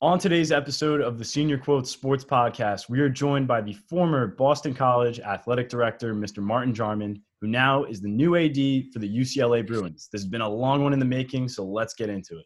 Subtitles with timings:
[0.00, 4.28] On today's episode of the Senior Quotes Sports Podcast, we are joined by the former
[4.28, 6.38] Boston College athletic director, Mr.
[6.38, 10.08] Martin Jarmond, who now is the new AD for the UCLA Bruins.
[10.12, 12.44] This has been a long one in the making, so let's get into it.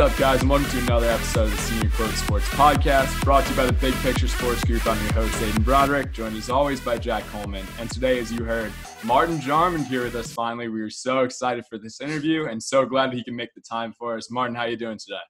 [0.00, 3.50] Up, guys, and welcome to another episode of the Senior Quote Sports Podcast, brought to
[3.50, 4.86] you by the Big Picture Sports Group.
[4.86, 7.66] I'm your host, Aiden Broderick, joined as always by Jack Coleman.
[7.78, 8.72] And today, as you heard,
[9.04, 10.68] Martin Jarmond here with us finally.
[10.68, 13.92] We are so excited for this interview and so glad he can make the time
[13.92, 14.30] for us.
[14.30, 15.20] Martin, how you doing today?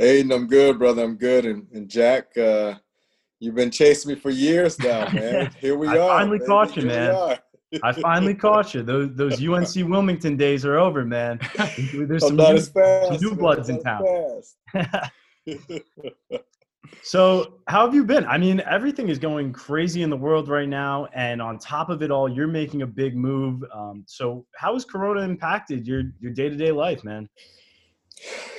[0.00, 1.02] Aiden, I'm good, brother.
[1.02, 1.44] I'm good.
[1.44, 2.74] And, and Jack, uh,
[3.40, 5.50] you've been chasing me for years now, man.
[5.60, 6.18] Here we I are.
[6.18, 6.46] finally man.
[6.46, 7.38] caught you, Here we man.
[7.82, 8.82] I finally caught you.
[8.82, 11.40] Those those UNC Wilmington days are over, man.
[11.92, 13.22] There's I'm some new, as fast.
[13.22, 14.04] new bloods in town.
[17.02, 18.24] so, how have you been?
[18.26, 22.02] I mean, everything is going crazy in the world right now, and on top of
[22.02, 23.64] it all, you're making a big move.
[23.74, 27.28] Um, so, how has Corona impacted your your day to day life, man?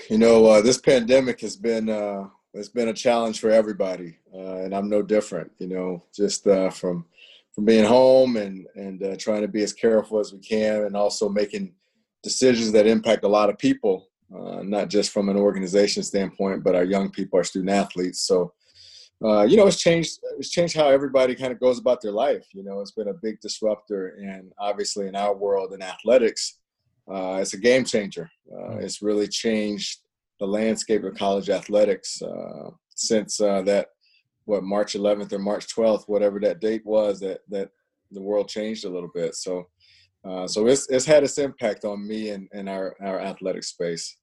[0.10, 4.58] you know, uh, this pandemic has been uh, has been a challenge for everybody, uh,
[4.58, 5.52] and I'm no different.
[5.60, 7.06] You know, just uh, from
[7.58, 10.96] from being home and and uh, trying to be as careful as we can, and
[10.96, 11.74] also making
[12.22, 16.76] decisions that impact a lot of people, uh, not just from an organization standpoint, but
[16.76, 18.22] our young people, our student athletes.
[18.22, 18.54] So.
[19.26, 20.20] Uh, you know, it's changed.
[20.38, 22.46] It's changed how everybody kind of goes about their life.
[22.54, 26.60] You know, it's been a big disruptor, and obviously in our world in athletics,
[27.12, 28.30] uh, it's a game changer.
[28.54, 30.02] Uh, it's really changed
[30.40, 33.88] the landscape of college athletics uh, since uh, that
[34.48, 37.70] what March 11th or March 12th, whatever that date was, that that
[38.12, 39.36] the world changed a little bit.
[39.36, 39.68] So,
[40.24, 44.18] uh, so it's it's had its impact on me and, and our our athletic space.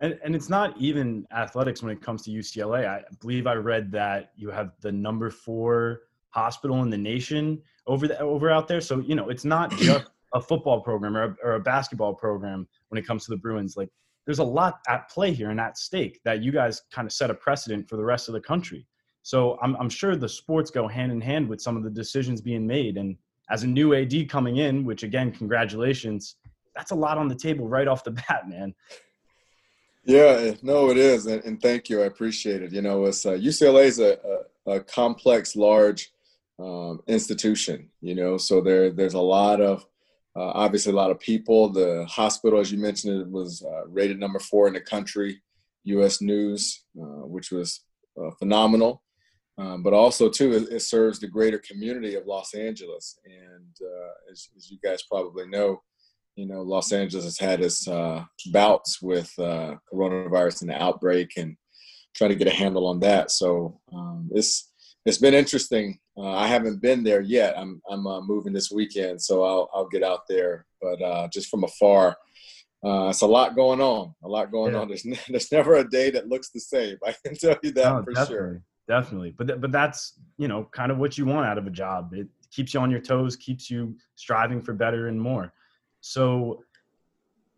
[0.00, 2.86] And and it's not even athletics when it comes to UCLA.
[2.86, 8.06] I believe I read that you have the number four hospital in the nation over
[8.06, 8.80] the, over out there.
[8.80, 12.68] So you know, it's not just a football program or a, or a basketball program
[12.88, 13.76] when it comes to the Bruins.
[13.76, 13.90] Like,
[14.24, 17.28] there's a lot at play here and at stake that you guys kind of set
[17.28, 18.86] a precedent for the rest of the country.
[19.22, 22.40] So I'm I'm sure the sports go hand in hand with some of the decisions
[22.40, 22.96] being made.
[22.96, 23.16] And
[23.50, 26.36] as a new AD coming in, which again, congratulations,
[26.74, 28.74] that's a lot on the table right off the bat, man.
[30.04, 32.02] Yeah, no, it is, and, and thank you.
[32.02, 32.72] I appreciate it.
[32.72, 34.18] You know, it's uh, UCLA is a,
[34.66, 36.10] a, a complex, large
[36.58, 37.88] um, institution.
[38.00, 39.86] You know, so there there's a lot of
[40.34, 41.68] uh, obviously a lot of people.
[41.68, 45.40] The hospital, as you mentioned, it was uh, rated number four in the country,
[45.84, 46.20] U.S.
[46.20, 47.84] News, uh, which was
[48.20, 49.01] uh, phenomenal.
[49.58, 54.30] Um, but also too, it, it serves the greater community of Los Angeles, and uh,
[54.30, 55.82] as, as you guys probably know,
[56.36, 61.32] you know, Los Angeles has had its uh, bouts with uh, coronavirus and the outbreak,
[61.36, 61.56] and
[62.14, 63.30] trying to get a handle on that.
[63.30, 64.70] So um, it's
[65.04, 65.98] it's been interesting.
[66.16, 67.58] Uh, I haven't been there yet.
[67.58, 70.64] I'm I'm uh, moving this weekend, so I'll I'll get out there.
[70.80, 72.16] But uh, just from afar,
[72.84, 74.14] uh, it's a lot going on.
[74.24, 74.80] A lot going Yeah.
[74.80, 74.88] on.
[74.88, 76.96] There's n- there's never a day that looks the same.
[77.06, 78.62] I can tell you that No, for definitely, sure.
[78.88, 79.34] Definitely.
[79.36, 82.12] But th- but that's, you know, kind of what you want out of a job.
[82.14, 85.52] It keeps you on your toes, keeps you striving for better and more.
[86.00, 86.64] So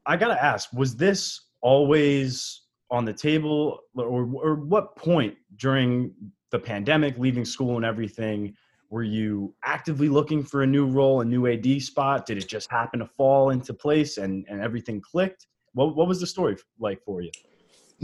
[0.07, 6.13] I got to ask, was this always on the table or or what point during
[6.51, 8.55] the pandemic, leaving school and everything,
[8.91, 12.27] were you actively looking for a new role, a new AD spot?
[12.27, 15.47] Did it just happen to fall into place and and everything clicked?
[15.73, 17.31] What what was the story like for you?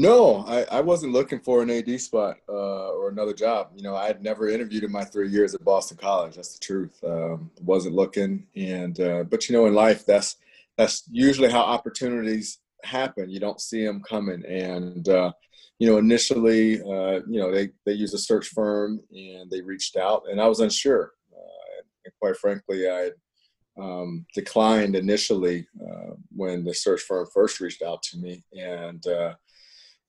[0.01, 3.69] No, I, I wasn't looking for an AD spot uh, or another job.
[3.77, 6.37] You know, I had never interviewed in my three years at Boston College.
[6.37, 6.99] That's the truth.
[7.05, 10.37] Um, wasn't looking, and uh, but you know, in life, that's
[10.79, 13.29] that's usually how opportunities happen.
[13.29, 15.33] You don't see them coming, and uh,
[15.79, 19.97] you know, initially, uh, you know, they they used a search firm and they reached
[19.97, 21.13] out, and I was unsure.
[21.31, 23.11] Uh, and quite frankly, I
[23.79, 29.05] um, declined initially uh, when the search firm first reached out to me, and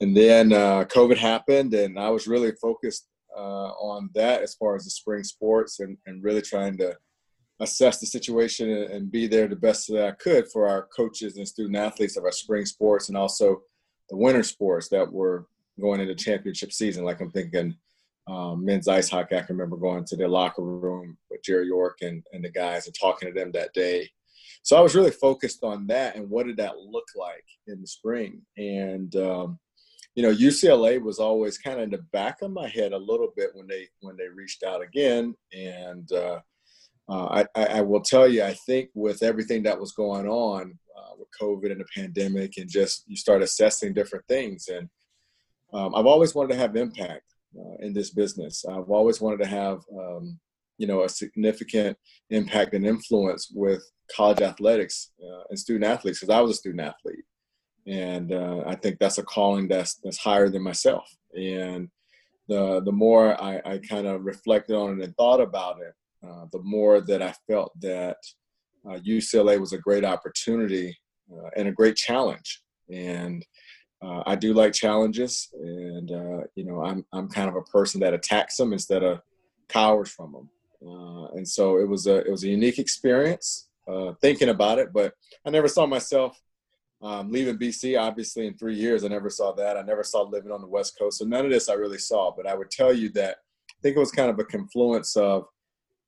[0.01, 3.07] and then uh, COVID happened, and I was really focused
[3.37, 6.97] uh, on that as far as the spring sports, and, and really trying to
[7.59, 11.47] assess the situation and, be there the best that I could for our coaches and
[11.47, 13.61] student athletes of our spring sports, and also
[14.09, 15.45] the winter sports that were
[15.79, 17.05] going into championship season.
[17.05, 17.75] Like I'm thinking
[18.27, 19.37] um, men's ice hockey.
[19.37, 22.87] I can remember going to their locker room with Jerry York and, and the guys
[22.87, 24.09] and talking to them that day.
[24.63, 27.87] So I was really focused on that and what did that look like in the
[27.87, 28.41] spring.
[28.57, 29.59] And um,
[30.15, 33.31] you know, UCLA was always kind of in the back of my head a little
[33.35, 35.35] bit when they when they reached out again.
[35.53, 36.39] And uh,
[37.09, 41.11] uh, I, I, will tell you, I think with everything that was going on uh,
[41.17, 44.67] with COVID and the pandemic, and just you start assessing different things.
[44.67, 44.89] And
[45.73, 47.23] um, I've always wanted to have impact
[47.57, 48.65] uh, in this business.
[48.65, 50.39] I've always wanted to have, um,
[50.77, 51.97] you know, a significant
[52.29, 53.83] impact and influence with
[54.15, 57.23] college athletics uh, and student athletes because I was a student athlete,
[57.87, 61.09] and uh, I think that's a calling that's that's higher than myself.
[61.35, 61.89] And
[62.47, 65.93] the the more I, I kind of reflected on it and thought about it,
[66.27, 68.17] uh, the more that I felt that
[68.85, 70.95] uh, UCLA was a great opportunity
[71.31, 72.61] uh, and a great challenge.
[72.91, 73.45] And
[74.03, 77.99] uh, I do like challenges, and uh, you know, I'm I'm kind of a person
[78.01, 79.21] that attacks them instead of
[79.69, 80.49] cowers from them.
[81.33, 83.69] And so it was a it was a unique experience
[84.21, 85.13] thinking about it, but
[85.45, 86.37] I never saw myself
[87.01, 89.77] um, leaving BC, obviously, in three years, I never saw that.
[89.77, 91.17] I never saw living on the West Coast.
[91.17, 92.31] So none of this I really saw.
[92.35, 93.37] But I would tell you that
[93.69, 95.45] I think it was kind of a confluence of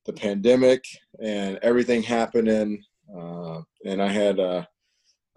[0.06, 0.84] the pandemic
[1.20, 2.84] and everything happening.
[3.14, 4.68] Uh, and I had a,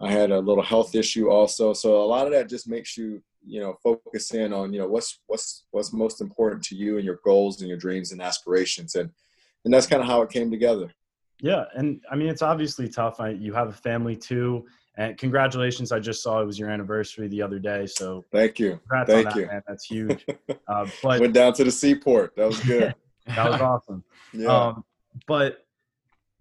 [0.00, 1.72] I had a little health issue also.
[1.72, 4.86] So a lot of that just makes you, you know, focus in on, you know,
[4.86, 8.94] what's what's what's most important to you and your goals and your dreams and aspirations.
[8.94, 9.10] And
[9.64, 10.92] and that's kind of how it came together.
[11.40, 13.20] Yeah, and I mean it's obviously tough.
[13.20, 14.66] I, you have a family too,
[14.98, 15.92] and congratulations!
[15.92, 17.86] I just saw it was your anniversary the other day.
[17.86, 19.46] So thank you, thank that, you.
[19.46, 19.62] Man.
[19.66, 20.26] That's huge.
[20.68, 22.36] Uh, but went down to the seaport.
[22.36, 22.94] That was good.
[23.26, 24.04] that was awesome.
[24.34, 24.48] yeah.
[24.48, 24.84] Um,
[25.26, 25.64] but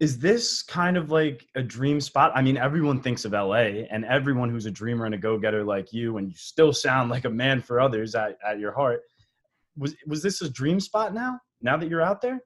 [0.01, 2.33] is this kind of like a dream spot?
[2.36, 5.94] I mean, everyone thinks of LA, and everyone who's a dreamer and a go-getter like
[5.94, 9.01] you, and you still sound like a man for others at, at your heart.
[9.77, 11.39] Was was this a dream spot now?
[11.62, 12.42] Now that you're out there?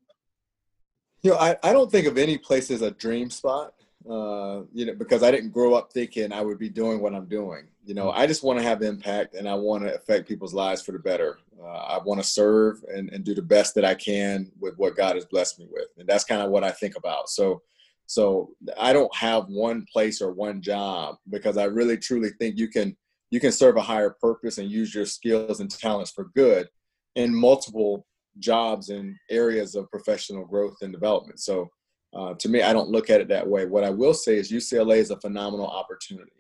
[1.24, 3.74] You know, I, I don't think of any place as a dream spot,
[4.10, 7.28] uh, you know, because I didn't grow up thinking I would be doing what I'm
[7.28, 7.68] doing.
[7.84, 10.82] You know, I just want to have impact and I want to affect people's lives
[10.82, 11.40] for the better.
[11.62, 14.96] Uh, I want to serve and, and do the best that I can with what
[14.96, 15.88] God has blessed me with.
[15.98, 17.30] And that's kind of what I think about.
[17.30, 17.62] So,
[18.08, 22.68] so I don't have one place or one job because I really truly think you
[22.68, 22.96] can
[23.30, 26.68] you can serve a higher purpose and use your skills and talents for good
[27.16, 28.06] in multiple
[28.40, 31.40] jobs and areas of professional growth and development.
[31.40, 31.70] So
[32.14, 33.66] uh, to me, I don't look at it that way.
[33.66, 36.32] What I will say is UCLA is a phenomenal opportunity.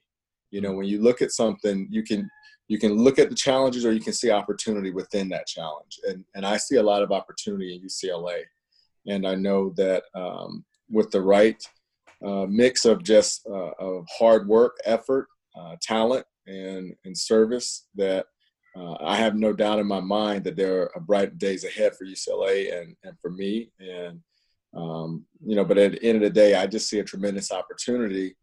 [0.51, 2.29] You know, when you look at something, you can
[2.67, 5.99] you can look at the challenges or you can see opportunity within that challenge.
[6.07, 8.41] And and I see a lot of opportunity in UCLA,
[9.07, 11.61] and I know that um, with the right
[12.25, 15.27] uh, mix of just uh, of hard work, effort,
[15.57, 18.25] uh, talent, and and service, that
[18.75, 22.05] uh, I have no doubt in my mind that there are bright days ahead for
[22.05, 23.69] UCLA and, and for me.
[23.79, 24.21] And,
[24.73, 27.51] um, you know, but at the end of the day, I just see a tremendous
[27.51, 28.35] opportunity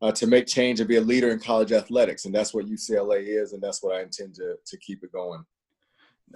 [0.00, 2.24] uh, to make change and be a leader in college athletics.
[2.24, 3.52] And that's what UCLA is.
[3.52, 5.44] And that's what I intend to, to keep it going.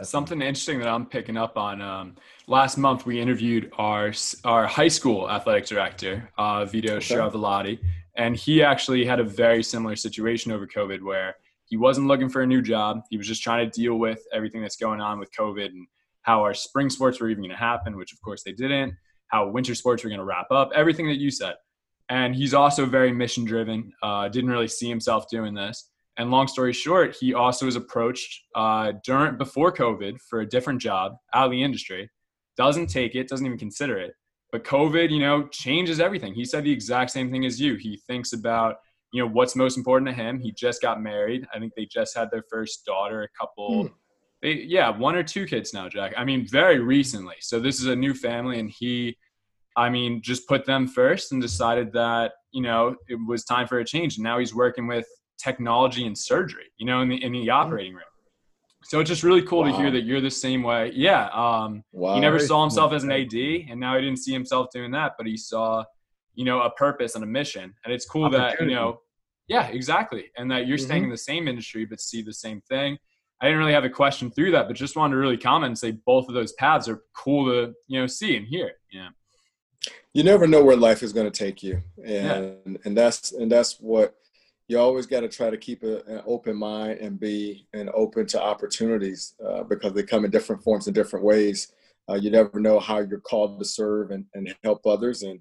[0.03, 1.81] Something interesting that I'm picking up on.
[1.81, 2.17] Um,
[2.47, 4.13] last month, we interviewed our
[4.45, 7.01] our high school athletic director, uh, Vito okay.
[8.17, 12.43] and he actually had a very similar situation over COVID where he wasn't looking for
[12.43, 13.03] a new job.
[13.11, 15.87] He was just trying to deal with everything that's going on with COVID and
[16.23, 18.95] how our spring sports were even going to happen, which of course they didn't,
[19.29, 21.55] how winter sports were going to wrap up, everything that you said.
[22.09, 25.91] And he's also very mission driven, uh, didn't really see himself doing this.
[26.19, 30.81] And long story short, he also was approached uh, during before COVID for a different
[30.81, 32.11] job out of the industry.
[32.57, 34.15] Doesn't take it, doesn't even consider it.
[34.51, 36.33] But COVID, you know, changes everything.
[36.33, 37.75] He said the exact same thing as you.
[37.75, 38.77] He thinks about
[39.13, 40.41] you know what's most important to him.
[40.41, 41.47] He just got married.
[41.55, 43.23] I think they just had their first daughter.
[43.23, 43.93] A couple, mm.
[44.47, 46.15] They yeah, one or two kids now, Jack.
[46.17, 47.37] I mean, very recently.
[47.41, 49.17] So this is a new family, and he,
[49.77, 53.79] I mean, just put them first and decided that you know it was time for
[53.79, 54.17] a change.
[54.17, 55.07] And now he's working with
[55.39, 56.67] technology and surgery.
[56.79, 57.51] You know, in the in the hmm.
[57.51, 58.03] operating room.
[58.85, 59.73] So it's just really cool wow.
[59.73, 60.93] to hear that you're the same way.
[60.95, 61.29] Yeah.
[61.31, 62.15] Um, wow.
[62.15, 65.15] He never saw himself as an AD, and now he didn't see himself doing that,
[65.19, 65.83] but he saw
[66.37, 67.75] you know, a purpose and a mission.
[67.85, 69.01] And it's cool that, you know,
[69.49, 70.27] yeah, exactly.
[70.37, 70.87] And that you're mm-hmm.
[70.87, 72.99] staying in the same industry but see the same thing.
[73.41, 75.79] I didn't really have a question through that, but just wanted to really comment and
[75.79, 78.73] say both of those paths are cool to, you know, see and hear.
[78.91, 79.09] Yeah.
[80.15, 81.83] You never know where life is going to take you.
[82.03, 82.77] And yeah.
[82.85, 84.15] and that's and that's what
[84.69, 88.27] you always got to try to keep a, an open mind and be and open
[88.29, 91.73] to opportunities uh, because they come in different forms and different ways.
[92.09, 95.23] Uh, you never know how you're called to serve and, and help others.
[95.23, 95.41] And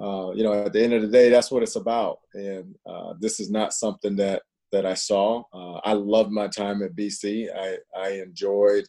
[0.00, 2.20] uh, you know, at the end of the day, that's what it's about.
[2.32, 5.42] And uh, this is not something that that I saw.
[5.52, 7.48] Uh, I loved my time at BC.
[7.54, 8.84] I I enjoyed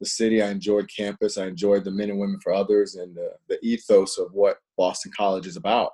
[0.00, 0.42] the city.
[0.42, 1.38] I enjoyed campus.
[1.38, 5.12] I enjoyed the men and women for others and the, the ethos of what Boston
[5.16, 5.92] College is about.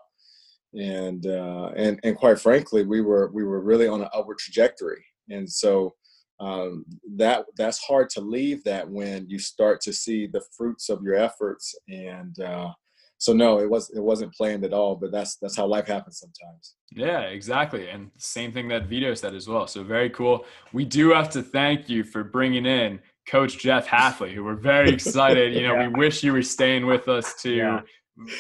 [0.75, 5.05] And uh, and and quite frankly, we were we were really on an upward trajectory.
[5.31, 5.95] And so
[6.41, 6.85] um,
[7.17, 11.15] that that's hard to leave that when you start to see the fruits of your
[11.15, 12.73] efforts and uh,
[13.19, 14.97] so no, it was it wasn't planned at all.
[14.97, 16.75] But that's that's how life happens sometimes.
[16.93, 17.89] Yeah, exactly.
[17.89, 19.67] And same thing that Vito said as well.
[19.67, 20.45] So very cool.
[20.73, 24.91] We do have to thank you for bringing in Coach Jeff Hafley, who we're very
[24.91, 25.55] excited.
[25.55, 25.89] You know, yeah.
[25.89, 27.81] we wish you were staying with us to, yeah.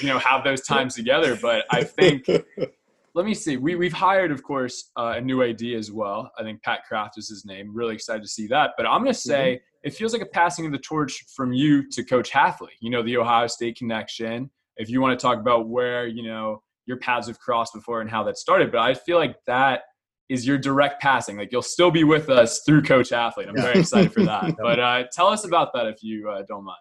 [0.00, 1.36] you know, have those times together.
[1.40, 2.26] But I think,
[3.14, 3.56] let me see.
[3.56, 6.30] We we've hired, of course, uh, a new AD as well.
[6.38, 7.74] I think Pat Kraft is his name.
[7.74, 8.72] Really excited to see that.
[8.76, 9.88] But I'm going to say mm-hmm.
[9.88, 12.74] it feels like a passing of the torch from you to Coach Hafley.
[12.80, 14.50] You know, the Ohio State connection.
[14.76, 18.10] If you want to talk about where you know your paths have crossed before and
[18.10, 19.82] how that started, but I feel like that
[20.28, 21.36] is your direct passing.
[21.36, 23.48] Like you'll still be with us through Coach Hafley.
[23.48, 24.56] I'm very excited for that.
[24.58, 26.78] But uh, tell us about that if you uh, don't mind.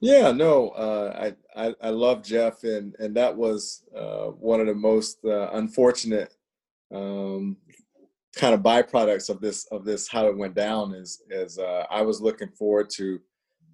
[0.00, 4.66] Yeah, no, uh, I, I, I love Jeff, and and that was uh, one of
[4.66, 6.34] the most uh, unfortunate
[6.94, 7.58] um,
[8.34, 10.94] kind of byproducts of this of this how it went down.
[10.94, 13.20] Is is uh, I was looking forward to,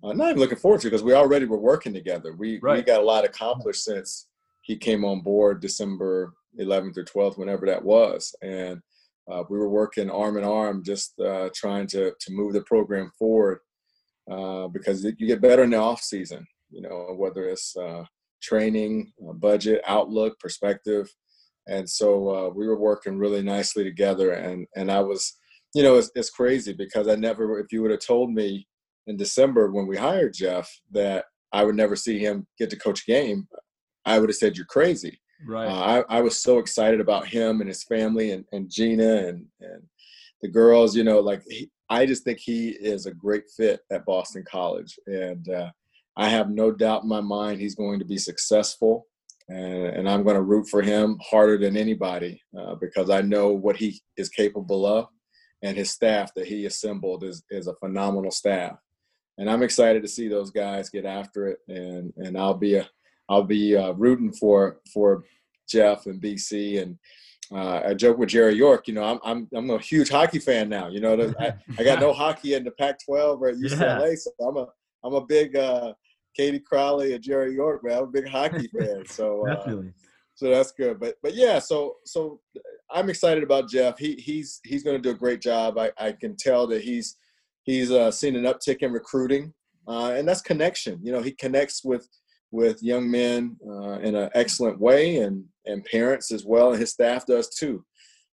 [0.02, 2.34] not even looking forward to it because we already were working together.
[2.34, 2.78] We right.
[2.78, 4.28] we got a lot accomplished since
[4.62, 8.80] he came on board December 11th or 12th, whenever that was, and
[9.30, 13.10] uh, we were working arm in arm, just uh, trying to to move the program
[13.18, 13.60] forward
[14.30, 16.46] uh, because you get better in the off season.
[16.70, 18.04] You know, whether it's uh,
[18.42, 21.08] training, uh, budget, outlook, perspective,
[21.66, 24.32] and so uh, we were working really nicely together.
[24.32, 25.34] And and I was,
[25.74, 28.66] you know, it's, it's crazy because I never, if you would have told me
[29.06, 33.02] in December when we hired Jeff that I would never see him get to coach
[33.02, 33.48] a game,
[34.04, 35.20] I would have said you're crazy.
[35.46, 35.66] Right.
[35.66, 39.46] Uh, I, I was so excited about him and his family and, and Gina and,
[39.60, 39.82] and
[40.42, 44.06] the girls, you know, like he, I just think he is a great fit at
[44.06, 44.98] Boston College.
[45.06, 45.70] And uh,
[46.16, 49.06] I have no doubt in my mind he's going to be successful.
[49.48, 53.52] And, and I'm going to root for him harder than anybody uh, because I know
[53.52, 55.06] what he is capable of.
[55.62, 58.76] And his staff that he assembled is, is a phenomenal staff.
[59.38, 61.58] And I'm excited to see those guys get after it.
[61.68, 62.88] And, and I'll be a,
[63.28, 65.24] I'll be uh, rooting for for
[65.68, 66.98] Jeff and BC and
[67.52, 68.88] uh, I joke with Jerry York.
[68.88, 70.88] You know, I'm I'm I'm a huge hockey fan now.
[70.88, 74.14] You know, I, I got no hockey in the Pac-12 or at UCLA, yeah.
[74.16, 74.66] so I'm a
[75.04, 75.94] I'm a big uh,
[76.36, 77.98] Katie Crowley and Jerry York man.
[77.98, 79.04] I'm a big hockey fan.
[79.06, 79.82] So uh,
[80.34, 80.98] so that's good.
[80.98, 82.40] But but yeah, so so
[82.90, 83.98] I'm excited about Jeff.
[83.98, 85.78] He he's he's going to do a great job.
[85.78, 87.16] I, I can tell that he's
[87.66, 89.52] he's uh, seen an uptick in recruiting,
[89.86, 90.98] uh, and that's connection.
[91.02, 92.08] You know, he connects with
[92.50, 96.70] with young men uh, in an excellent way and, and parents as well.
[96.70, 97.84] And his staff does too.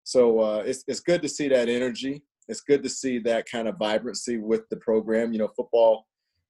[0.05, 2.23] So uh, it's, it's good to see that energy.
[2.49, 5.33] It's good to see that kind of vibrancy with the program.
[5.33, 6.07] You know, football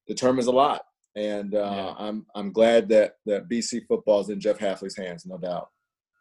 [0.08, 0.82] determines a lot.
[1.16, 1.94] And uh, yeah.
[1.98, 5.68] I'm, I'm glad that, that BC football is in Jeff Hafley's hands, no doubt.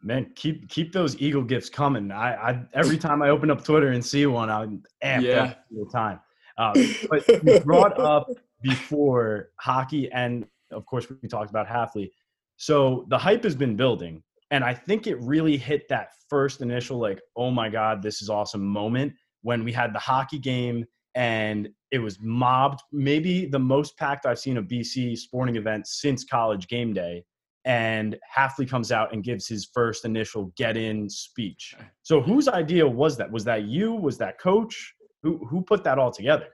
[0.01, 2.10] Man, keep keep those Eagle gifts coming.
[2.10, 5.44] I, I every time I open up Twitter and see one, I'm amped yeah.
[5.44, 6.22] up the time.
[6.60, 6.74] Uh,
[7.10, 8.30] but you brought up
[8.62, 12.12] before hockey and of course, we talked about Hafley.
[12.58, 14.24] So the hype has been building.
[14.51, 18.30] And I think it really hit that first initial, like, oh my God, this is
[18.30, 20.86] awesome moment when we had the hockey game
[21.16, 26.24] and it was mobbed, maybe the most packed I've seen a BC sporting event since
[26.24, 27.24] college game day.
[27.66, 31.75] And Hafley comes out and gives his first initial get in speech.
[32.01, 33.30] So whose idea was that?
[33.32, 33.94] Was that you?
[33.94, 34.96] Was that coach?
[35.24, 36.48] Who who put that all together?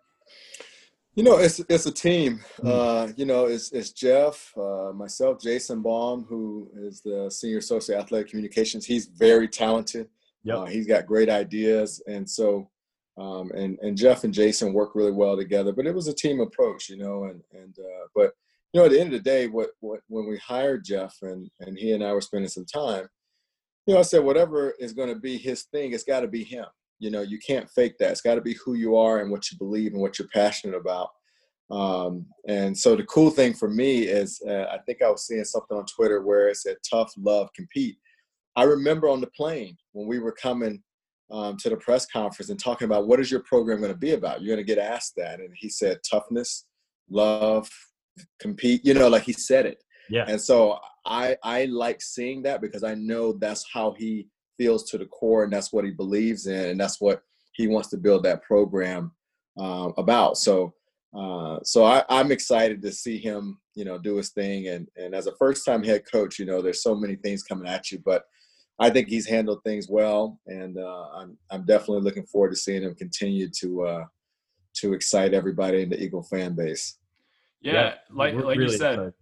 [1.16, 2.42] You know, it's it's a team.
[2.62, 2.68] Hmm.
[2.68, 7.98] Uh, you know, it's it's Jeff, uh, myself, Jason Baum, who is the senior associate
[7.98, 8.86] athletic communications.
[8.86, 10.10] He's very talented.
[10.44, 10.58] Yep.
[10.58, 12.70] Uh, he's got great ideas, and so
[13.18, 15.72] um, and and Jeff and Jason work really well together.
[15.72, 17.26] But it was a team approach, you know.
[17.26, 18.34] And and uh, but
[18.74, 21.50] you know, at the end of the day, what what when we hired Jeff and
[21.62, 23.08] and he and I were spending some time,
[23.86, 26.44] you know, I said whatever is going to be his thing, it's got to be
[26.44, 26.66] him
[27.00, 28.12] you know you can't fake that.
[28.12, 30.78] It's got to be who you are and what you believe and what you're passionate
[30.78, 31.10] about.
[31.72, 35.44] Um, and so the cool thing for me is uh, i think i was seeing
[35.44, 37.98] something on twitter where it said tough love compete.
[38.56, 40.82] I remember on the plane when we were coming
[41.32, 44.12] um, to the press conference and talking about what is your program going to be
[44.12, 44.42] about?
[44.42, 45.40] You're going to get asked that.
[45.40, 46.66] And he said toughness
[47.10, 47.68] love
[48.40, 48.86] compete.
[48.86, 49.84] You know like he said it.
[50.10, 50.26] Yeah.
[50.28, 54.98] And so i i like seeing that because i know that's how he feels to
[54.98, 57.22] the core, and that's what he believes in, and that's what
[57.54, 59.12] he wants to build that program
[59.60, 60.38] uh, about.
[60.38, 60.74] So,
[61.18, 64.68] uh, so I, am excited to see him, you know, do his thing.
[64.68, 67.92] And and as a first-time head coach, you know, there's so many things coming at
[67.92, 68.24] you, but
[68.80, 72.84] I think he's handled things well, and uh, I'm I'm definitely looking forward to seeing
[72.84, 74.06] him continue to uh,
[74.76, 76.98] to excite everybody in the Eagle fan base.
[77.62, 78.94] Yeah, yeah like like really you said.
[78.94, 79.14] Excited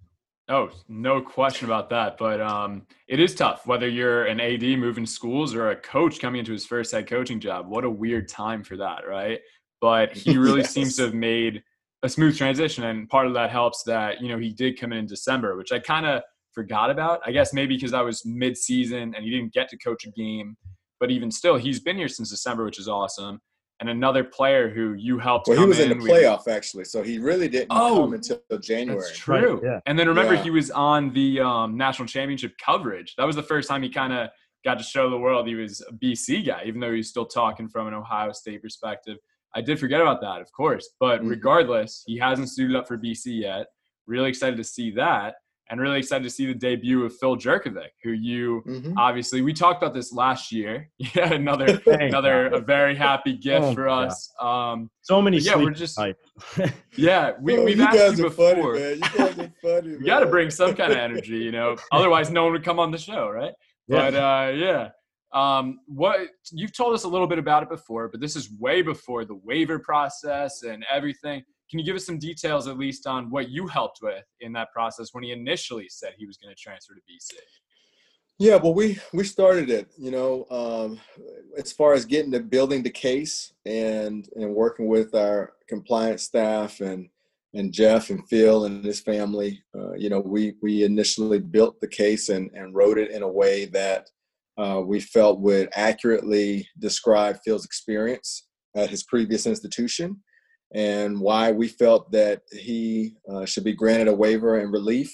[0.50, 2.18] Oh, no question about that.
[2.18, 6.40] But um, it is tough whether you're an AD moving schools or a coach coming
[6.40, 7.68] into his first head coaching job.
[7.68, 9.40] What a weird time for that, right?
[9.80, 10.72] But he really yes.
[10.72, 11.64] seems to have made
[12.04, 15.00] a smooth transition, and part of that helps that you know he did come in
[15.00, 16.22] in December, which I kind of
[16.52, 17.22] forgot about.
[17.26, 20.58] I guess maybe because I was mid-season and he didn't get to coach a game,
[21.00, 23.40] but even still, he's been here since December, which is awesome.
[23.84, 25.50] And another player who you helped.
[25.50, 28.40] Well, he was in, in the playoff actually, so he really didn't oh, come until
[28.62, 29.02] January.
[29.02, 29.56] That's true.
[29.56, 29.80] Right, yeah.
[29.86, 30.44] And then remember, Yeah.
[30.44, 33.14] he was on the um, national championship coverage.
[33.18, 34.30] That was the first time he kind of
[34.64, 37.68] got to show the world he was a BC guy, even though he's still talking
[37.68, 39.18] from an Ohio State perspective.
[39.54, 40.92] I did forget about that, of course.
[40.98, 41.30] But Mhm.
[41.32, 43.68] regardless, he hasn't suited up for BC yet.
[44.08, 45.36] Really excited to see that.
[45.70, 48.94] And really excited to see the debut of Phil Jurkovec, who you Mhm.
[48.98, 50.90] obviously we talked about this last year.
[51.16, 52.60] Yeah, another another God.
[52.60, 54.32] a very happy gift Oh for my us.
[54.42, 56.20] Um, So many Yeah, we're just- nights.
[56.98, 58.76] yeah, we, Oh, we've you asked guys you are before.
[58.76, 58.96] funny, man.
[58.96, 59.98] You guys are funny.
[59.98, 61.76] we got to bring some kind of energy, you know.
[61.92, 63.54] Otherwise, no one would come on the show, right?
[63.88, 64.12] Yeah.
[64.12, 64.90] But uh, yeah,
[65.34, 68.82] um, what you've told us a little bit about it before, but this is way
[68.82, 71.44] before the waiver process and everything.
[71.74, 74.72] Can you give us some details, at least, on what you helped with in that
[74.72, 77.32] process when he initially said he was going to transfer to BC?
[78.38, 81.00] Yeah, well, we we started it, you know, um,
[81.58, 86.80] as far as getting to building the case and and working with our compliance staff
[86.80, 87.10] and
[87.56, 89.64] and Jeff and Phil and his family.
[89.76, 93.28] Uh, you know, we we initially built the case and and wrote it in a
[93.28, 94.12] way that
[94.60, 100.22] uh, we felt would accurately describe Phil's experience at his previous institution
[100.74, 105.14] and why we felt that he uh, should be granted a waiver and relief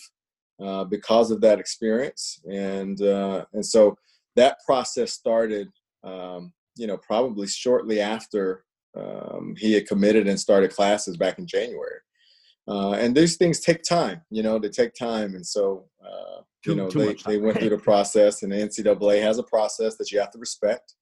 [0.64, 3.98] uh, because of that experience, and uh, and so
[4.36, 5.70] that process started,
[6.04, 8.64] um, you know, probably shortly after
[8.98, 12.00] um, he had committed and started classes back in January.
[12.68, 16.72] Uh, and these things take time, you know, they take time, and so uh, Too-
[16.72, 20.12] you know they, they went through the process, and the NCAA has a process that
[20.12, 20.94] you have to respect.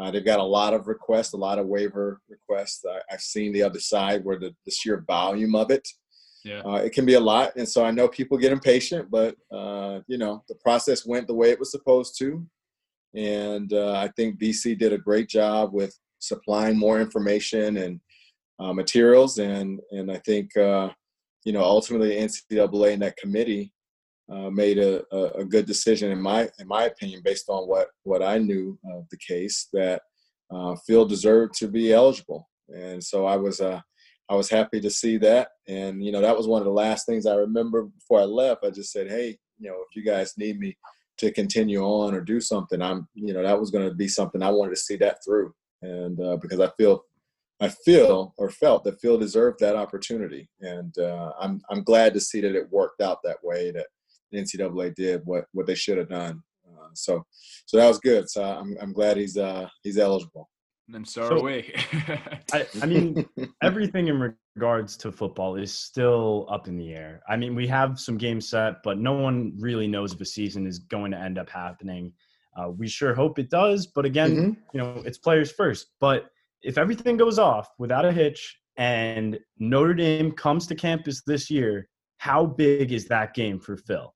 [0.00, 2.84] Uh, they've got a lot of requests, a lot of waiver requests.
[2.88, 5.86] I, I've seen the other side where the, the sheer volume of it
[6.44, 6.62] Yeah.
[6.64, 10.00] uh, it can be a lot and so i know people get impatient but uh,
[10.06, 12.28] you know the process went the way it was supposed to
[13.14, 18.00] and uh, i think bc did a great job with supplying more information and
[18.62, 20.88] uh, materials and and i think uh,
[21.46, 23.64] you know ultimately ncaa and that committee
[24.30, 25.02] uh, made a,
[25.36, 29.04] a, good decision in my in my opinion based on what what i knew of
[29.10, 30.02] the case that
[30.52, 33.80] uh, phil deserved to be eligible and so i was uh,
[34.30, 35.48] I was happy to see that.
[35.66, 38.64] And, you know, that was one of the last things I remember before I left.
[38.64, 40.78] I just said, hey, you know, if you guys need me
[41.18, 44.40] to continue on or do something, I'm, you know, that was going to be something
[44.40, 45.52] I wanted to see that through.
[45.82, 47.02] And uh, because I feel,
[47.60, 50.48] I feel or felt that Phil deserved that opportunity.
[50.60, 53.88] And uh, I'm, I'm glad to see that it worked out that way, that
[54.38, 56.42] NCAA did what, what they should have done.
[56.66, 57.24] Uh, so,
[57.66, 58.28] so that was good.
[58.30, 60.48] So I'm, I'm glad he's, uh, he's eligible.
[60.92, 61.72] And so, So- are we.
[62.52, 63.24] I, I mean,
[63.62, 67.22] everything in regards to football is still up in the air.
[67.28, 70.66] I mean, we have some games set, but no one really knows if a season
[70.66, 72.12] is going to end up happening.
[72.56, 74.56] Uh, we sure hope it does, but again, Mhm.
[74.74, 75.92] you know, it's players first.
[76.00, 76.26] But
[76.62, 81.88] if everything goes off without a hitch and Notre Dame comes to campus this year,
[82.18, 84.12] how big is that game for Phil?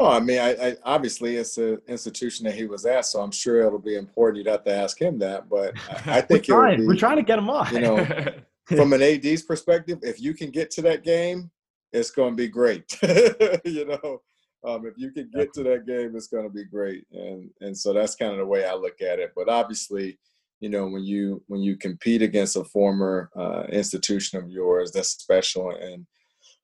[0.00, 3.32] Oh, I mean, I, I obviously it's an institution that he was at, so I'm
[3.32, 4.38] sure it'll be important.
[4.38, 5.74] You'd have to ask him that, but
[6.06, 7.74] I, I think we're trying, be, we're trying to get him on.
[7.74, 8.06] you know,
[8.66, 11.50] from an AD's perspective, if you can get to that game,
[11.92, 12.96] it's going to be great.
[13.64, 14.22] you know,
[14.64, 17.76] um, if you can get to that game, it's going to be great, and and
[17.76, 19.32] so that's kind of the way I look at it.
[19.34, 20.18] But obviously,
[20.60, 25.10] you know, when you when you compete against a former uh, institution of yours, that's
[25.10, 26.06] special in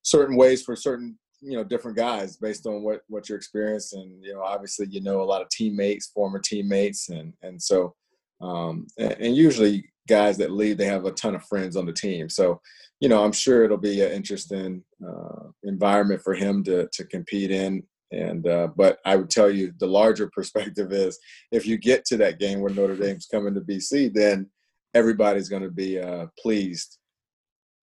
[0.02, 4.22] certain ways for certain you know different guys based on what what your experience and
[4.24, 7.94] you know obviously you know a lot of teammates former teammates and and so
[8.40, 11.92] um and, and usually guys that leave they have a ton of friends on the
[11.92, 12.28] team.
[12.28, 12.60] So
[13.00, 17.50] you know i'm sure it'll be an interesting uh, environment for him to to compete
[17.50, 17.82] in.
[18.12, 21.18] And uh, but i would tell you the larger perspective is
[21.52, 24.50] if you get to that game where notre dame's coming to bc then
[24.94, 26.98] everybody's going to be uh, pleased.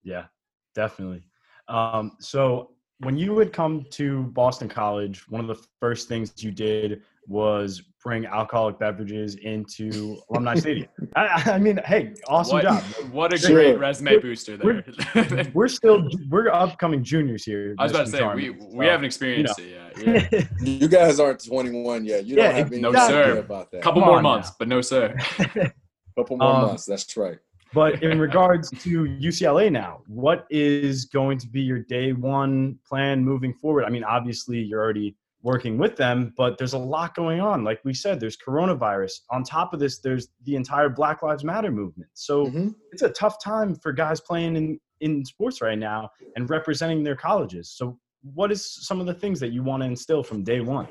[0.03, 0.25] Yeah,
[0.73, 1.23] definitely.
[1.67, 2.71] Um, so
[3.03, 7.81] when you would come to Boston College, one of the first things you did was
[8.03, 10.87] bring alcoholic beverages into Alumni Stadium.
[11.15, 12.83] I, I mean, hey, awesome what, job.
[13.11, 13.51] what a Sure.
[13.51, 15.51] great resume We're- booster there.
[15.53, 17.75] We're still we're upcoming juniors here.
[17.77, 18.17] I was about to Mr.
[18.17, 20.31] say we we so, haven't experienced it yet.
[20.31, 20.41] Yeah.
[20.61, 23.37] you guys aren't 21 yet you Yeah, don't have any no, idea sir.
[23.39, 24.55] about that Couple Come more months, now.
[24.59, 25.15] but no sir.
[26.17, 27.37] couple more Um, months that's right
[27.73, 33.23] But in regards to UCLA now, what is going to be your day one plan
[33.23, 33.85] moving forward?
[33.85, 37.63] I mean, obviously you're already working with them, but there's a lot going on.
[37.63, 39.21] Like we said, there's coronavirus.
[39.31, 42.11] On top of this, there's the entire Black Lives Matter movement.
[42.13, 42.75] So Mhm.
[42.91, 47.15] it's a tough time for guys playing in, in sports right now and representing their
[47.15, 47.71] colleges.
[47.71, 50.87] So what is some of the things that you want to instill from day one?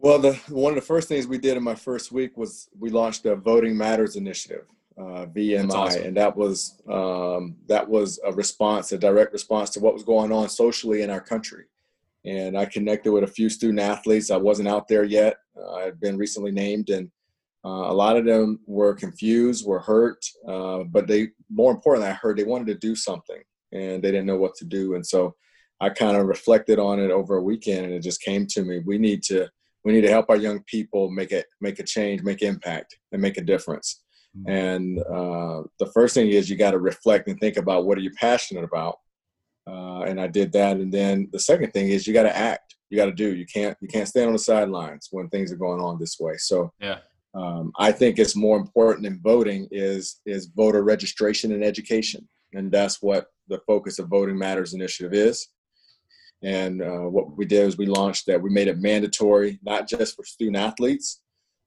[0.00, 2.90] Well, the one of the first things we did in my first week was we
[2.90, 4.66] launched a Voting Matters initiative,
[4.98, 6.02] uh, VMI, awesome.
[6.04, 10.32] and that was um, that was a response, a direct response to what was going
[10.32, 11.64] on socially in our country.
[12.24, 14.30] And I connected with a few student athletes.
[14.30, 15.36] I wasn't out there yet.
[15.56, 17.10] Uh, I had been recently named, and
[17.64, 22.14] uh, a lot of them were confused, were hurt, uh, but they more importantly, I
[22.14, 24.94] heard they wanted to do something and they didn't know what to do.
[24.94, 25.34] And so
[25.80, 28.78] I kind of reflected on it over a weekend, and it just came to me:
[28.78, 29.48] we need to
[29.84, 33.20] we need to help our young people make it make a change, make impact, and
[33.20, 34.03] make a difference.
[34.36, 34.50] Mm-hmm.
[34.50, 38.02] And uh, the first thing is you got to reflect and think about what are
[38.02, 38.96] you passionate about.
[39.66, 40.76] Uh, and I did that.
[40.76, 42.76] And then the second thing is you got to act.
[42.90, 43.34] You got to do.
[43.34, 46.34] You can't you can't stand on the sidelines when things are going on this way.
[46.36, 46.98] So yeah.
[47.34, 52.70] Um, I think it's more important than voting is is voter registration and education, and
[52.70, 55.48] that's what the focus of Voting Matters initiative is.
[56.44, 58.40] And uh, what we did is we launched that.
[58.40, 61.22] We made it mandatory, not just for student athletes,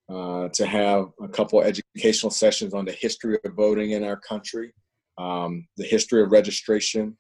[0.10, 4.74] uh, to have a couple educational sessions on the history of voting in our country,
[5.18, 7.18] um, the history of registration,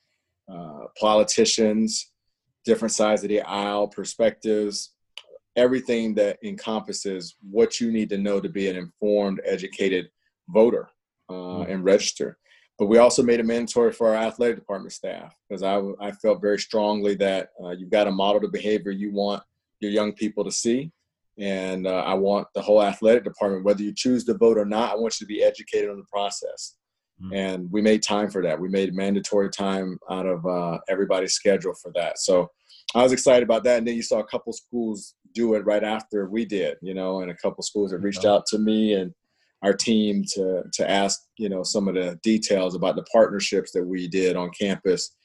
[0.51, 2.11] uh, politicians,
[2.65, 4.93] different sides of the aisle, perspectives,
[5.55, 10.09] everything that encompasses what you need to know to be an informed, educated
[10.49, 10.89] voter
[11.29, 11.71] uh, mm-hmm.
[11.71, 12.37] and register.
[12.77, 16.41] But we also made it mandatory for our athletic department staff because I, I felt
[16.41, 19.41] very strongly that uh, you've got to model the behavior you want
[19.79, 20.91] your young people to see.
[21.39, 24.91] And uh, I want the whole athletic department, whether you choose to vote or not,
[24.91, 26.75] I want you to be educated on the process.
[27.21, 27.33] Mm-hmm.
[27.33, 28.59] And we made time for that.
[28.59, 32.19] We made mandatory time out of uh, everybody's schedule for that.
[32.19, 32.49] So
[32.95, 33.79] I was excited about that.
[33.79, 37.21] And then you saw a couple schools do it right after we did, you know,
[37.21, 39.13] and a couple schools have reached out to me and
[39.63, 43.83] our team to to ask you know some of the details about the partnerships that
[43.83, 45.15] we did on campus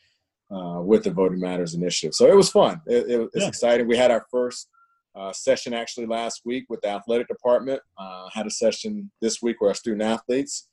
[0.50, 2.14] uh, with the Voting Matters initiative.
[2.14, 2.80] So it was fun.
[2.86, 3.48] It, it, it's yeah.
[3.48, 3.88] exciting.
[3.88, 4.68] We had our first
[5.14, 7.80] uh, session actually last week with the athletic department.
[7.98, 10.68] Uh, had a session this week with our student athletes.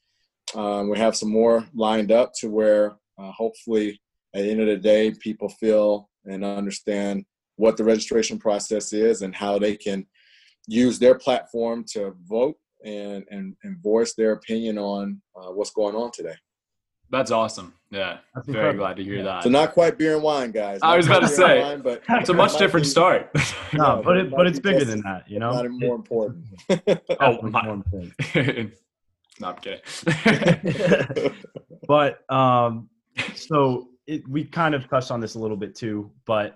[0.56, 4.00] Um, we have some more lined up to where uh, hopefully
[4.34, 7.26] at the end of the day people feel and understand
[7.56, 10.06] what the registration process is and how they can
[10.68, 15.96] use their platform to vote and and, and voice their opinion on uh, what's going
[15.96, 16.36] on today.
[17.12, 17.74] That's awesome.
[17.92, 19.24] Yeah, That's very glad to hear yeah.
[19.24, 19.44] that.
[19.44, 20.82] So not quite beer and wine, guys.
[20.82, 23.32] Not I was about to say, wine, but it's a much different be, start.
[23.74, 25.52] no, but it, but it's bigger than that, you know.
[25.52, 26.46] Not more important.
[27.20, 27.64] oh, my.
[27.64, 28.14] more important.
[29.40, 29.82] not kidding.
[31.88, 32.90] but um,
[33.34, 36.56] so it, we kind of touched on this a little bit too, but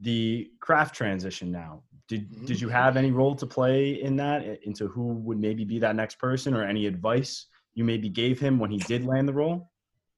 [0.00, 2.44] the Kraft transition now did mm-hmm.
[2.44, 5.96] did you have any role to play in that into who would maybe be that
[5.96, 9.70] next person or any advice you maybe gave him when he did land the role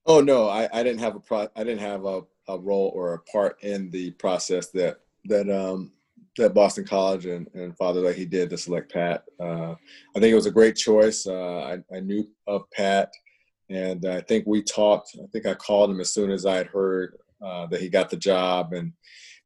[0.07, 3.15] oh no i, I didn't have a pro i didn't have a, a role or
[3.15, 5.93] a part in the process that that um
[6.39, 9.75] that boston college and, and father that he did to select pat uh,
[10.17, 11.61] i think it was a great choice uh,
[11.93, 13.13] I, I knew of pat
[13.71, 16.67] and i think we talked i think i called him as soon as i had
[16.67, 18.93] heard uh, that he got the job and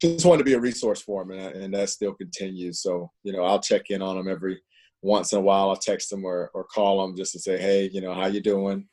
[0.01, 2.81] just wanted to be a resource for him, and, and that still continues.
[2.81, 4.59] So you know, I'll check in on him every
[5.01, 5.69] once in a while.
[5.69, 8.41] I'll text him or, or call him just to say, hey, you know, how you
[8.41, 8.87] doing?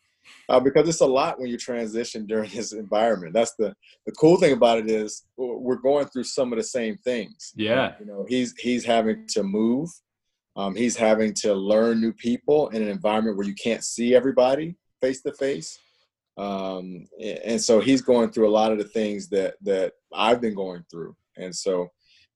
[0.49, 3.35] Uh, because it's a lot when you transition during this environment.
[3.35, 3.75] That's the
[4.07, 7.53] the cool thing about it is we're going through some of the same things.
[7.57, 9.91] Yeah, you know, he's he's having to move.
[10.57, 14.77] Um, he's having to learn new people in an environment where you can't see everybody
[15.01, 15.79] face to face.
[16.37, 20.55] Um, and so he's going through a lot of the things that that I've been
[20.55, 21.17] going through.
[21.37, 21.88] And so,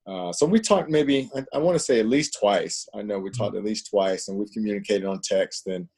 [0.06, 2.88] uh, so we talked maybe I, I want to say at least twice.
[2.94, 3.42] I know we mm-hmm.
[3.42, 5.68] talked at least twice, and we've communicated on text.
[5.68, 5.88] And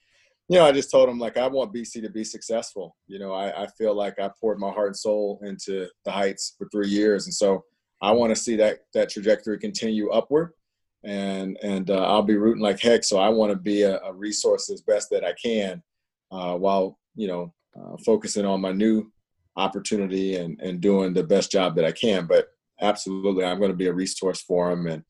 [0.49, 2.97] you know, I just told him like I want BC to be successful.
[3.07, 6.55] You know, I, I feel like I poured my heart and soul into the heights
[6.59, 7.65] for three years, and so
[8.03, 10.51] I want to see that that trajectory continue upward.
[11.05, 13.05] And and uh, I'll be rooting like heck.
[13.05, 15.83] So I want to be a, a, resource as best that I can,
[16.33, 19.11] uh, while you know uh, focusing on my new
[19.57, 22.27] opportunity and, and doing the best job that I can.
[22.27, 22.49] But
[22.81, 24.87] absolutely, I'm going to be a resource for him.
[24.87, 25.03] And,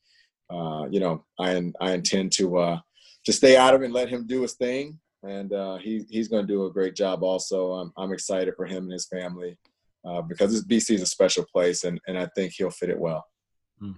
[0.49, 2.79] uh, you know, I, I intend to, uh,
[3.25, 4.99] to stay out of it and let him do his thing.
[5.27, 7.73] And uh, he, he's going to do a great job also.
[7.73, 9.57] I'm, I'm excited for him and his family
[10.05, 12.99] uh, because this BC is a special place and, and I think he'll fit it
[12.99, 13.25] well.
[13.81, 13.95] Mm.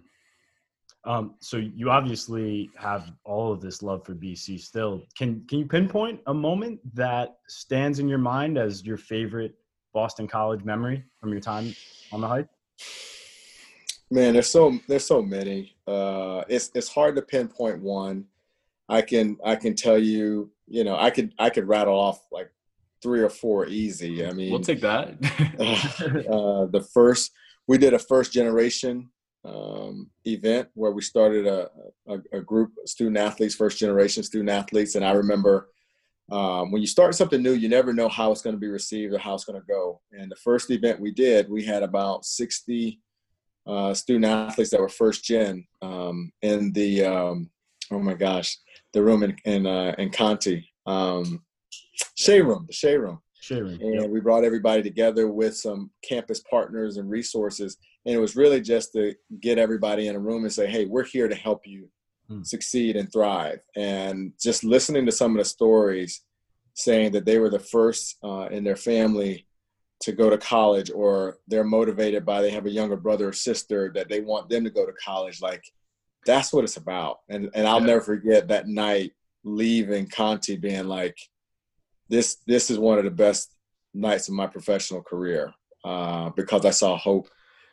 [1.07, 5.03] Um, so you obviously have all of this love for BC still.
[5.17, 9.55] Can can you pinpoint a moment that stands in your mind as your favorite
[9.93, 11.73] Boston College memory from your time
[12.11, 12.49] on the hike?
[14.11, 15.77] Man, there's so there's so many.
[15.87, 18.25] Uh, it's it's hard to pinpoint one.
[18.89, 22.51] I can I can tell you, you know, I could I could rattle off like
[23.01, 24.25] three or four easy.
[24.25, 25.10] I mean, we'll take that.
[26.30, 27.32] uh, the first
[27.67, 29.10] we did a first generation
[29.45, 31.69] um, event where we started a,
[32.08, 34.95] a, a, group of student athletes, first generation student athletes.
[34.95, 35.69] And I remember
[36.30, 39.13] um, when you start something new, you never know how it's going to be received
[39.13, 40.01] or how it's going to go.
[40.12, 42.99] And the first event we did, we had about 60
[43.65, 47.49] uh, student athletes that were first gen um, in the, um,
[47.91, 48.58] oh my gosh,
[48.93, 51.41] the room in, in, uh, in Conte, um,
[52.15, 53.19] Shea Room, the Shea Room.
[53.39, 53.80] Shea Room.
[53.82, 58.62] And we brought everybody together with some campus partners and resources and it was really
[58.62, 61.88] just to get everybody in a room and say hey we're here to help you
[62.28, 62.41] hmm.
[62.41, 66.21] succeed and thrive and just listening to some of the stories
[66.73, 69.45] saying that they were the first uh, in their family
[70.00, 73.91] to go to college or they're motivated by they have a younger brother or sister
[73.93, 75.63] that they want them to go to college like
[76.27, 77.87] that's what it's about and and I'll yeah.
[77.87, 79.13] never forget that night
[79.43, 81.17] leaving Conte being like
[82.09, 83.55] this this is one of the best
[83.93, 85.51] nights of my professional career
[85.83, 87.27] uh, because I saw hope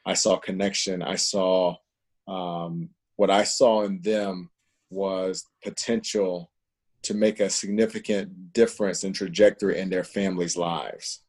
[0.06, 1.02] I saw connection.
[1.02, 1.76] I saw
[2.28, 4.50] um, what I saw in them
[4.90, 6.50] was potential
[7.02, 11.20] to make a significant difference in trajectory in their families' lives.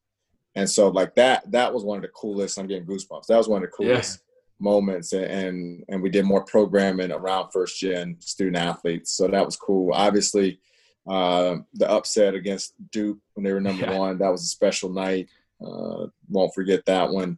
[0.55, 3.27] And so like that, that was one of the coolest, I'm getting goosebumps.
[3.27, 4.19] That was one of the coolest.
[4.59, 5.13] Moments.
[5.13, 9.11] And, and we did more programming around first gen student athletes.
[9.11, 9.93] So that was cool.
[9.93, 10.59] Obviously,
[11.07, 13.97] uh, the upset against Duke when they were number yeah.
[13.97, 15.27] one, that was a special night.
[15.65, 17.37] Uh, won't forget that one.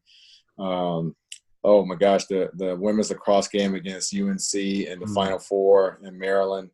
[0.58, 1.16] Um,
[1.64, 6.00] oh my gosh, the the women's lacrosse game against UNC in the mm Final Four
[6.04, 6.70] in Maryland.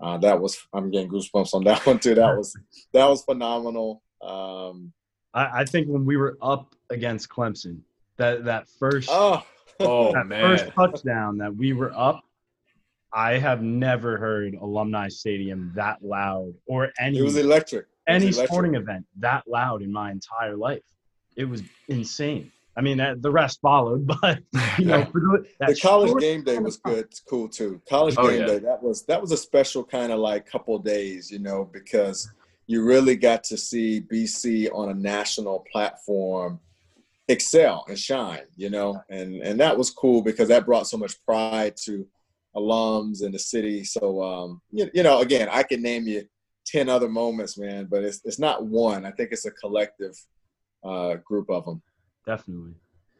[0.00, 2.14] Uh, that was I'm getting goosebumps on that one too.
[2.14, 2.56] That was
[2.92, 4.02] that was phenomenal.
[4.22, 4.92] Um,
[5.34, 7.80] I, I, think when we were up against Clemson,
[8.16, 9.44] that that first oh,
[9.80, 10.40] oh that man.
[10.40, 12.22] first touchdown that we were up,
[13.12, 17.18] I have never heard Alumni Stadium that loud or any.
[17.18, 17.86] It was electric.
[18.06, 18.52] It any was electric.
[18.52, 20.82] sporting event that loud in my entire life.
[21.36, 22.52] It was insane.
[22.76, 24.38] I mean, the rest followed, but
[24.78, 27.06] you know, the, the college game day was good.
[27.06, 27.80] It's cool too.
[27.88, 28.46] College oh, game yeah.
[28.46, 32.30] day that was that was a special kind of like couple days, you know, because
[32.66, 36.60] you really got to see BC on a national platform
[37.28, 41.22] excel and shine, you know, and and that was cool because that brought so much
[41.24, 42.06] pride to
[42.56, 43.84] alums in the city.
[43.84, 46.24] So um, you, you know, again, I can name you
[46.66, 49.04] ten other moments, man, but it's it's not one.
[49.04, 50.14] I think it's a collective
[50.84, 51.82] uh, group of them.
[52.26, 52.74] Definitely.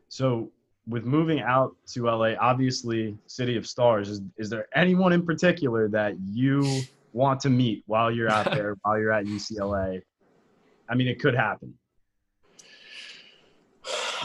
[0.09, 0.51] So
[0.87, 5.87] with moving out to LA, obviously City of Stars, is, is there anyone in particular
[5.89, 6.81] that you
[7.13, 10.01] want to meet while you're out there, while you're at UCLA?
[10.89, 11.75] I mean, it could happen.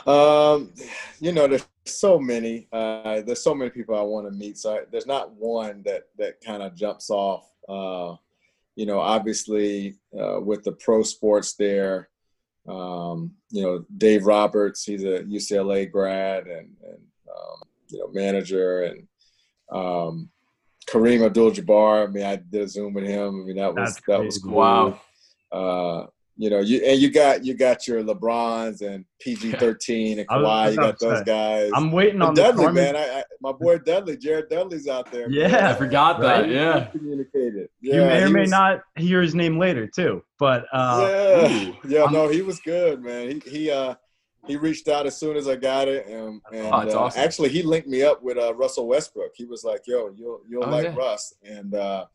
[0.06, 0.74] Um,
[1.20, 2.68] you know, there's so many.
[2.72, 4.58] Uh, there's so many people I want to meet.
[4.58, 7.50] So I, there's not one that that kind of jumps off.
[7.68, 8.16] Uh,
[8.76, 12.10] you know, obviously uh, with the pro sports there,
[12.68, 18.84] um, you know, Dave Roberts, he's a UCLA grad and, and um, you know, manager,
[18.84, 19.08] and
[19.72, 20.30] um,
[20.88, 22.08] Kareem Abdul-Jabbar.
[22.08, 23.42] I mean, I did a Zoom with him.
[23.42, 24.54] I mean, that was That's that was cool.
[24.54, 25.02] Wow.
[25.52, 30.28] Uh, you know, you and you got you got your LeBrons and PG thirteen and
[30.28, 30.72] Kawhi.
[30.72, 31.70] You got those guys.
[31.76, 32.96] I'm waiting on Dudley, man.
[32.96, 35.30] I, I, my boy Dudley, Jared Dudley's out there.
[35.30, 35.64] Yeah, man.
[35.66, 36.42] I forgot that.
[36.42, 36.50] Right?
[36.50, 37.70] Yeah, communicated.
[37.82, 41.48] Yeah, you may or may was, not hear his name later too, but uh, yeah,
[41.48, 43.30] ooh, yeah, I'm, no, he was good, man.
[43.30, 43.94] He he uh
[44.48, 47.22] he reached out as soon as I got it, and, and oh, uh, awesome.
[47.22, 49.34] actually he linked me up with uh, Russell Westbrook.
[49.36, 50.96] He was like, "Yo, you'll you'll oh, like yeah.
[50.96, 52.06] Russ," and uh,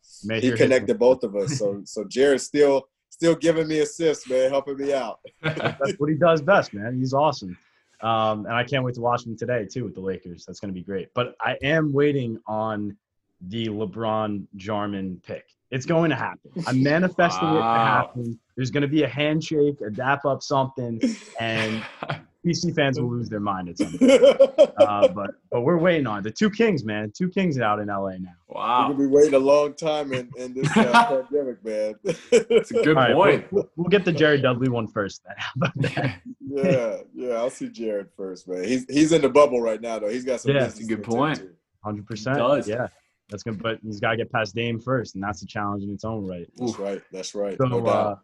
[0.41, 1.57] he connected both of us.
[1.57, 2.87] So so Jared still
[3.19, 5.19] still giving me assists, man, helping me out.
[5.43, 6.97] That's what he does best, man.
[6.97, 7.57] He's awesome.
[7.99, 10.45] Um, and I can't wait to watch him today too with the Lakers.
[10.45, 11.09] That's going to be great.
[11.13, 12.95] But I am waiting on
[13.41, 15.43] the LeBron Jarmond pick.
[15.69, 16.49] It's going to happen.
[16.65, 17.57] I'm manifesting wow.
[17.57, 18.39] it to happen.
[18.55, 21.01] There's going to be a handshake, a dap up, something,
[21.41, 21.83] and
[22.45, 24.11] BC fans will lose their mind at some point.
[24.79, 26.21] Uh, but but we're waiting on it.
[26.23, 27.11] the two Kings, man.
[27.15, 28.29] Two Kings out in LA now.
[28.47, 31.95] Wow, we're gonna be waiting a long time in, in this uh, pandemic, man.
[32.31, 33.51] It's a good right, point.
[33.51, 35.21] We'll, we'll, get the Jared Dudley one first.
[35.25, 36.21] Then how about that?
[36.39, 37.33] yeah, yeah.
[37.35, 38.63] I'll see Jared first, man.
[38.63, 40.09] He's he's in the bubble right now, though.
[40.09, 40.53] He's got some.
[40.53, 41.43] Yeah, that's a good point.
[41.83, 42.39] Hundred percent.
[42.67, 42.87] Yeah.
[43.29, 45.91] That's good, but he's got to get past Dame first, and that's a challenge in
[45.91, 46.47] its own right.
[46.55, 47.01] That's right.
[47.11, 47.57] That's right.
[47.57, 48.15] So, no uh,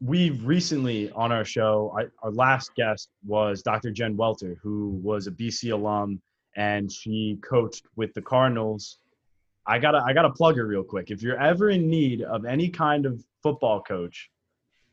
[0.00, 3.90] we've recently on our show, I, our last guest was Dr.
[3.90, 6.20] Jen Welter, who was a BC alum
[6.56, 8.98] and she coached with the Cardinals.
[9.66, 11.10] I gotta I gotta plug her real quick.
[11.10, 14.30] If you're ever in need of any kind of football coach,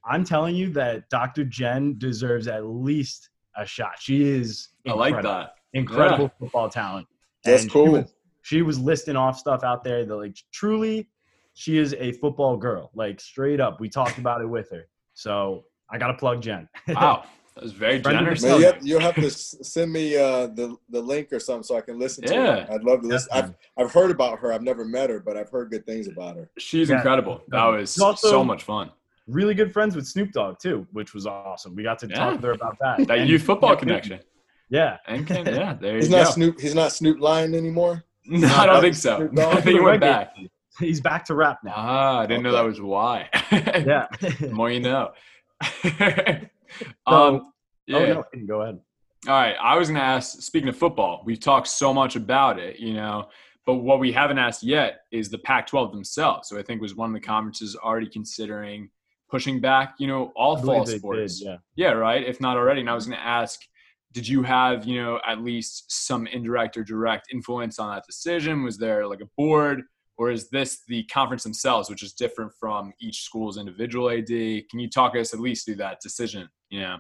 [0.06, 1.44] I'm telling you that Dr.
[1.44, 3.94] Jen deserves at least a shot.
[4.00, 5.56] She is I like that.
[5.74, 6.40] Incredible yeah.
[6.40, 7.08] football talent.
[7.44, 7.86] That's and cool.
[7.86, 11.10] She was, she was listing off stuff out there that like truly
[11.54, 12.92] she is a football girl.
[12.94, 13.80] Like straight up.
[13.80, 14.88] We talked about it with her.
[15.14, 16.68] So I got to plug Jen.
[16.88, 17.24] wow.
[17.56, 18.42] That was very generous.
[18.42, 18.74] Man, you yeah.
[18.74, 21.82] have, you'll have to s- send me uh, the the link or something so I
[21.82, 22.56] can listen to Yeah.
[22.58, 22.70] it.
[22.70, 23.30] I'd love to listen.
[23.34, 24.54] I've, I've heard about her.
[24.54, 26.50] I've never met her, but I've heard good things about her.
[26.58, 26.98] She's Yeah.
[26.98, 27.42] incredible.
[27.50, 28.92] That was also- so much fun.
[29.28, 31.76] Really good friends with Snoop Dogg too, which was awesome.
[31.76, 32.16] We got to Yeah.
[32.16, 33.06] talk to her about that.
[33.08, 34.20] That And- youth football yeah, connection.
[34.70, 34.98] Yeah.
[35.08, 36.32] And can, yeah, there He's you not go.
[36.32, 36.60] Snoop.
[36.62, 38.06] He's not Snoop Lion anymore.
[38.26, 39.28] No, I don't think so.
[39.38, 40.34] I think he went back.
[40.88, 41.74] He's back to rap now.
[41.76, 43.30] Ah, I didn't know that was why.
[43.52, 44.08] Yeah.
[44.40, 45.12] The more you know.
[47.08, 47.52] So- um,
[47.88, 47.98] yeah.
[47.98, 48.80] Oh no, go ahead.
[49.28, 49.56] All right.
[49.62, 52.94] I was going to ask, speaking of football, we've talked so much about it, you
[52.94, 53.28] know,
[53.66, 56.48] but what we haven't asked yet is the Pac 12 themselves.
[56.48, 58.90] So I think was one of the conferences already considering
[59.30, 61.40] pushing back, you know, all fall sports.
[61.40, 61.58] did, yeah.
[61.76, 62.24] Yeah, right.
[62.26, 62.82] If not already.
[62.82, 63.60] And I was going to ask,
[64.14, 68.64] did you have, you know, at least some indirect or direct influence on that decision?
[68.64, 69.82] Was there like a board?
[70.20, 74.28] Or is this the conference themselves, which is different from each school's individual AD?
[74.28, 76.50] Can you talk us at least through that decision?
[76.70, 76.98] Yeah.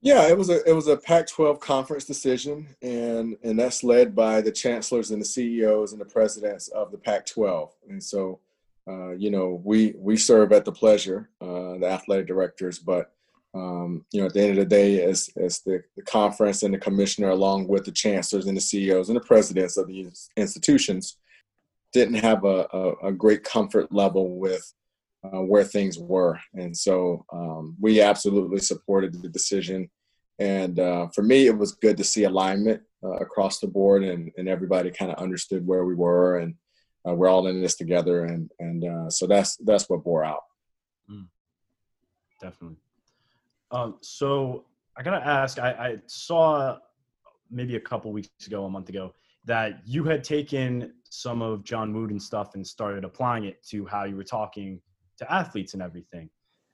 [0.00, 4.40] Yeah, it was a it was a Pac-12 conference decision, and and that's led by
[4.40, 7.68] the chancellors and the CEOs and the presidents of the Pac-12.
[7.88, 8.40] And so,
[8.88, 13.12] uh, you know, we we serve at the pleasure, uh, the athletic directors, but
[13.54, 16.72] um, you know, at the end of the day, as as the, the conference and
[16.72, 21.18] the commissioner, along with the chancellors and the CEOs and the presidents of the institutions,
[21.92, 24.64] didn't have a, a, a great comfort level with
[25.24, 26.38] uh, where things were.
[26.54, 29.90] And so um, we absolutely supported the decision.
[30.38, 34.30] And uh, for me, it was good to see alignment uh, across the board and,
[34.36, 36.54] and everybody kind of understood where we were and
[37.06, 38.24] uh, we're all in this together.
[38.24, 40.42] And, and uh, so that's, that's what bore out.
[42.42, 42.76] Definitely.
[43.70, 44.64] Um, so
[44.96, 45.58] I gotta ask.
[45.58, 46.76] I, I saw
[47.50, 51.92] maybe a couple weeks ago, a month ago, that you had taken some of John
[51.92, 54.80] Wooden's stuff and started applying it to how you were talking
[55.18, 56.30] to athletes and everything.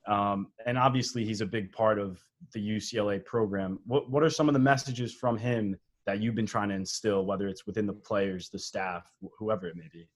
[0.07, 2.23] Um, and obviously, he's a big part of
[2.55, 3.81] the UCLA program.
[3.85, 7.27] What What are some of the messages from him that you've been trying to instill,
[7.27, 10.09] whether it's within the players, the staff, wh- whoever it may be?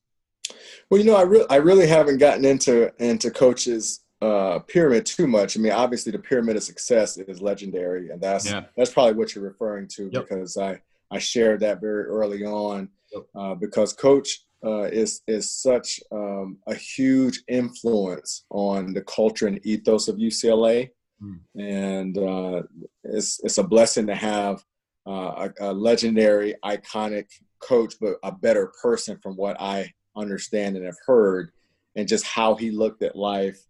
[0.89, 5.27] Well, you know, I really, I really haven't gotten into into coaches uh, pyramid too
[5.27, 5.57] much.
[5.57, 8.67] I mean, obviously, the pyramid of success is legendary, and that's Yeah.
[8.77, 10.29] that's probably what you're referring to Yep.
[10.29, 10.81] because I
[11.11, 12.89] I shared that very early on Yep.
[13.35, 19.65] Uh, because coach uh, is is such um, a huge influence on the culture and
[19.65, 20.91] ethos of UCLA,
[21.23, 21.39] Mm.
[21.57, 22.63] and uh,
[23.05, 24.65] it's it's a blessing to have
[25.07, 27.27] uh, a, a legendary, iconic
[27.61, 31.53] coach, but a better person from what I understand and have heard,
[31.95, 33.61] and just how he looked at life,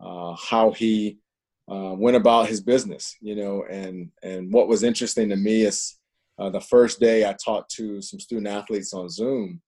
[0.00, 1.18] uh, how he
[1.70, 5.97] uh, went about his business, you know, and and what was interesting to me is
[6.38, 9.60] uh, the first day I talked to some student athletes on Zoom,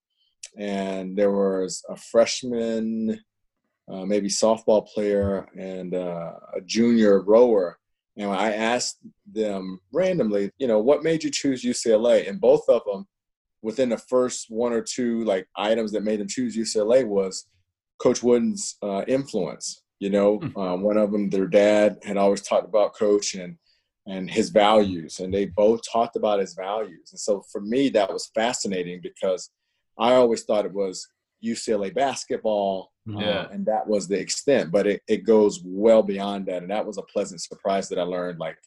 [0.57, 3.19] and there was a freshman,
[3.91, 7.77] uh, maybe softball player, and uh, a junior rower.
[8.17, 8.97] And I asked
[9.31, 12.27] them randomly, you know, what made you choose UCLA?
[12.29, 13.07] And both of them,
[13.61, 17.45] within the first one or two like items that made them choose UCLA was
[17.99, 19.83] Coach Wooden's uh, influence.
[19.99, 20.57] You know, Hmm.
[20.57, 23.57] uh, one of them, their dad had always talked about Coach and
[24.07, 27.09] and his values, and they both talked about his values.
[27.11, 29.49] And so for me, that was fascinating because
[29.99, 31.07] I always thought it was
[31.43, 34.71] UCLA basketball, uh, and that was the extent.
[34.71, 38.03] But it, it goes well beyond that, and that was a pleasant surprise that I
[38.03, 38.57] learned like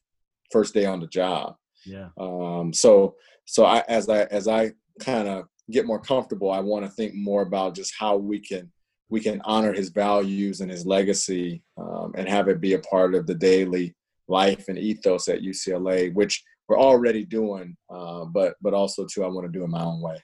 [0.53, 1.57] first day on the job.
[1.85, 2.09] Yeah.
[2.18, 6.85] Um, so so I as I as I kind of get more comfortable, I want
[6.85, 8.70] to think more about just how we can
[9.11, 13.14] we can honor his values and his legacy um, and have it be a part
[13.14, 13.94] of the daily
[14.29, 19.29] life and ethos at UCLA, which we're already doing, uh, but but also too I
[19.29, 20.17] want to do it my own way.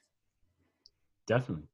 [1.27, 1.69] Definitely.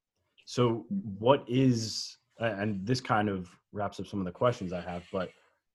[0.44, 0.86] So,
[1.18, 5.30] what is, and this kind of wraps up some of the questions I have, but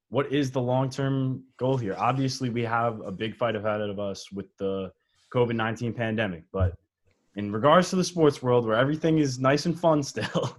[0.10, 1.96] what is the long term goal here?
[1.98, 4.92] Obviously, we have a big fight ahead of us with the
[5.34, 6.74] COVID 19 pandemic, but
[7.36, 10.58] in regards to the sports world where everything is nice and fun still,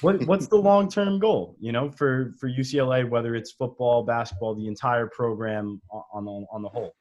[0.00, 4.54] what, what's the long term goal, you know, for, for UCLA, whether it's football, basketball,
[4.54, 6.92] the entire program on, on, the, on the whole?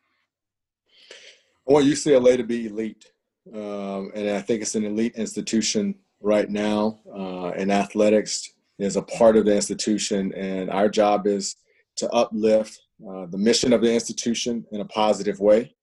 [1.67, 3.05] I want UCLA to be elite,
[3.53, 6.99] um, and I think it's an elite institution right now.
[7.13, 11.55] Uh, and athletics is a part of the institution, and our job is
[11.97, 12.79] to uplift
[13.09, 15.75] uh, the mission of the institution in a positive way,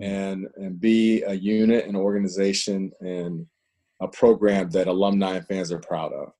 [0.00, 3.46] and and be a unit, an organization, and
[4.00, 6.32] a program that alumni and fans are proud of.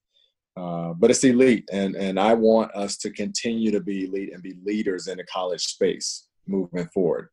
[0.57, 4.43] Uh, but it's elite, and and I want us to continue to be elite and
[4.43, 7.29] be leaders in the college space moving forward.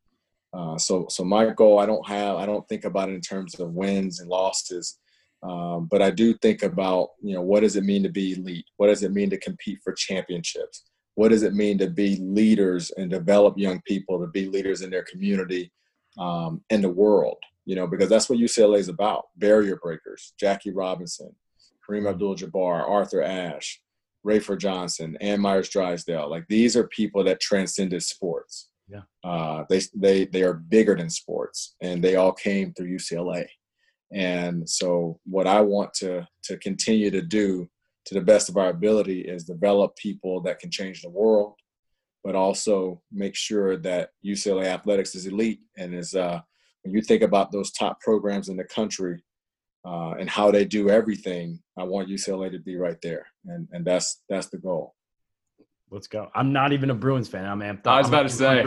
[0.54, 3.56] Uh, so, so my goal, I don't have, I don't think about it in terms
[3.56, 4.98] of wins and losses,
[5.44, 8.66] um, but I do think about, you know, what does it mean to be elite?
[8.78, 10.84] What does it mean to compete for championships?
[11.18, 14.92] what does it mean to be leaders and develop young people to be leaders in
[14.92, 15.72] their community
[16.20, 17.38] um, and the world?
[17.68, 20.34] You know, because that's what UCLA is about: barrier breakers.
[20.40, 21.36] Jackie Robinson,
[21.88, 23.82] Kareem Abdul-Jabbar, Arthur Ashe,
[24.26, 26.30] Rafer Johnson, Ann Meyers Drysdale.
[26.30, 28.70] Like these are people that transcended sports.
[28.88, 29.02] Yeah.
[29.22, 33.46] Uh, they they they are bigger than sports, and they all came through UCLA.
[34.14, 37.68] And so, what I want to to continue to do
[38.06, 41.56] to the best of our ability is develop people that can change the world,
[42.24, 46.16] but also make sure that UCLA athletics is elite and is.
[46.16, 46.40] Uh,
[46.92, 49.24] you think about those top programs in the country
[49.86, 53.86] uh, and how they do everything, I want UCLA to be right there, and and
[53.86, 54.96] that's that's the goal.
[55.90, 56.30] Let's go.
[56.36, 57.46] I'm not even a Bruins fan.
[57.46, 57.88] I'm amped.
[57.88, 58.66] I was I'm about to say.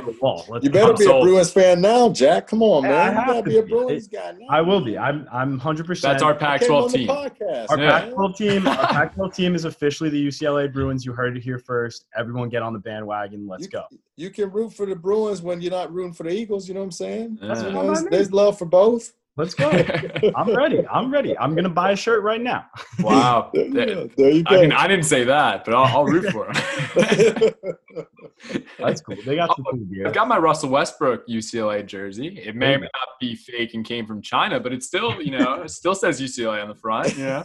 [0.48, 1.22] Let's You better I'm be sold.
[1.26, 2.46] a Bruins fan now, Jack.
[2.48, 2.92] Come on, man.
[2.94, 3.68] I You have gotta to be a be.
[3.68, 4.46] Bruins guy now.
[4.48, 4.96] I will be.
[4.96, 5.86] I'm I'm 100.
[5.86, 7.08] percent That's our Came Pac-12 team.
[7.08, 8.00] podcast, Our Yeah.
[8.00, 8.66] Pac-12 team.
[8.66, 11.04] Our Pac-12 team is officially the UCLA Bruins.
[11.04, 12.06] You heard it here first.
[12.16, 13.46] Everyone, get on the bandwagon.
[13.46, 13.82] Let's You- go.
[14.16, 16.68] You can root for the Bruins when you're not rooting for the Eagles.
[16.68, 17.38] You know what I'm saying?
[17.42, 18.10] That's You what know, I there's, mean.
[18.10, 19.12] there's love for both.
[19.41, 19.70] Let's go.
[20.36, 20.86] I'm ready.
[20.86, 21.36] I'm ready.
[21.38, 22.66] I'm gonna buy a shirt right now.
[23.01, 23.51] wow.
[23.55, 24.61] There, That- there you I go.
[24.61, 26.55] mean, I didn't say that, but I'll, I'll root for him.
[28.78, 29.16] That's cool.
[29.24, 32.38] They got some cool I've got my Russell Westbrook UCLA jersey.
[32.45, 35.30] It may or may not be fake and came from China, but it still, you
[35.38, 37.16] know, it still says UCLA on the front.
[37.16, 37.45] Yeah.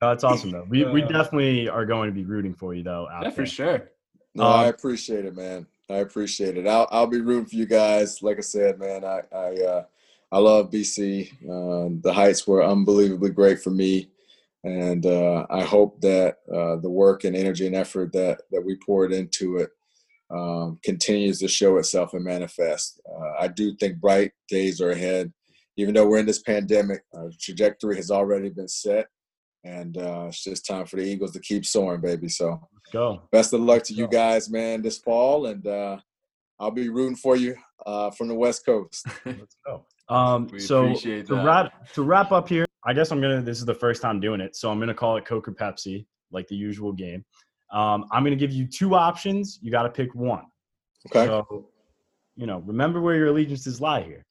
[0.00, 0.66] That's awesome though.
[0.68, 3.08] We we definitely are going to be rooting for you though.
[3.10, 3.90] Out yeah, for sure.
[4.34, 5.66] no, I Um, appreciate it, man.
[5.90, 6.66] I appreciate it.
[6.66, 8.22] I'll I'll be rooting for you guys.
[8.22, 9.84] Like I said, man, I I uh,
[10.30, 11.32] I love BC.
[11.48, 14.10] Um, the Heights were unbelievably great for me,
[14.64, 18.76] and uh, I hope that uh, the work and energy and effort that that we
[18.76, 19.70] poured into it
[20.30, 23.00] um, continues to show itself and manifest.
[23.10, 25.32] Uh, I do think bright days are ahead.
[25.78, 29.06] Even though we're in this pandemic, our trajectory has already been set,
[29.64, 32.28] and uh, it's just time for the Eagles to keep soaring, baby.
[32.28, 33.22] So go.
[33.32, 35.98] best of luck to you guys, man, this fall, and uh,
[36.58, 39.06] I'll be rooting for you uh, from the West Coast.
[39.24, 39.84] Let's go.
[40.10, 41.44] Um, We so appreciate to that.
[41.44, 43.42] wrap to wrap up here, I guess I'm gonna.
[43.42, 46.06] This is the first time doing it, so I'm gonna call it Coke or Pepsi,
[46.32, 47.22] like the usual game.
[47.70, 49.58] Um, I'm gonna give you two options.
[49.60, 50.46] You got to pick one.
[51.10, 51.26] Okay.
[51.26, 51.68] So,
[52.36, 54.24] you know, remember where your allegiances lie here.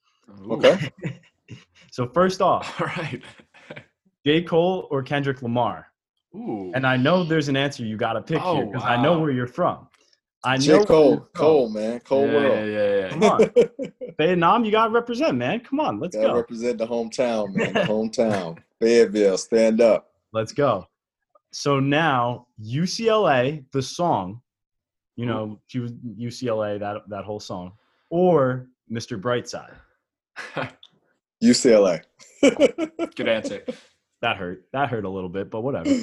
[0.48, 0.54] Ooh.
[0.54, 0.90] Okay.
[1.92, 3.22] So first off, All right.
[4.26, 4.42] J.
[4.44, 5.88] Cole or Kendrick Lamar.
[6.36, 6.72] Ooh.
[6.76, 9.20] And I know there's an answer you got to pick here Oh, because I know
[9.20, 9.88] where you're from.
[10.44, 10.86] I know J.
[10.86, 11.28] Cole, you're from.
[11.34, 12.68] Cole, man, Cole yeah, World.
[12.70, 13.30] yeah, yeah, Come yeah.
[13.30, 13.40] on,
[14.20, 15.60] Fayettenam, you got to represent, man.
[15.62, 16.36] Come on, let's Gotta go.
[16.36, 17.74] represent the hometown, man.
[17.74, 18.58] The hometown.
[18.80, 20.12] Fayetteville, stand up.
[20.34, 20.88] Let's go.
[21.52, 24.42] So now UCLA, the song,
[25.16, 27.72] you know, she was UCLA that that whole song,
[28.12, 29.20] or Mr.
[29.20, 29.74] Brightside.
[31.44, 32.02] UCLA.
[33.16, 33.64] Good answer.
[34.22, 34.66] That hurt.
[34.74, 35.90] That hurt a little bit, but whatever.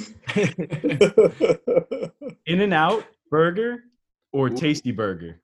[2.45, 3.83] In and Out Burger
[4.31, 5.41] or Tasty Burger.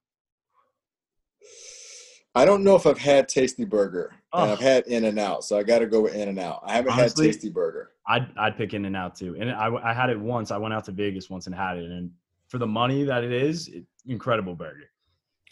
[2.33, 4.13] I don't know if I've had Tasty Burger.
[4.31, 4.53] Oh.
[4.53, 6.61] I've had In and Out, so I got to go with In and Out.
[6.65, 7.91] I haven't Honestly- had Tasty Burger.
[8.07, 9.35] I'd I'd pick In and Out too.
[9.39, 10.49] And I I had it once.
[10.51, 12.11] I went out to Vegas once and had it, and
[12.47, 14.89] for the money that it is, it, incredible burger.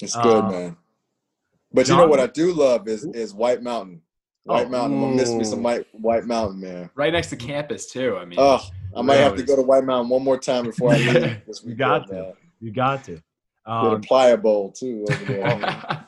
[0.01, 0.77] It's good, Uh, man.
[1.71, 4.01] But you know what I do love is is White Mountain.
[4.49, 4.97] White Oh, Mountain.
[4.97, 5.63] I'm gonna miss me some.
[5.63, 6.89] White White Mountain, man.
[6.95, 8.17] Right next to campus too.
[8.17, 8.59] I mean, Oh,
[8.95, 11.13] I might have to go to White Mountain one more time before I leave
[11.47, 11.77] this You weekend.
[11.77, 12.13] got to.
[12.13, 12.33] man.
[12.59, 13.21] You got to.
[13.65, 16.07] Um, a playa bowl too over there.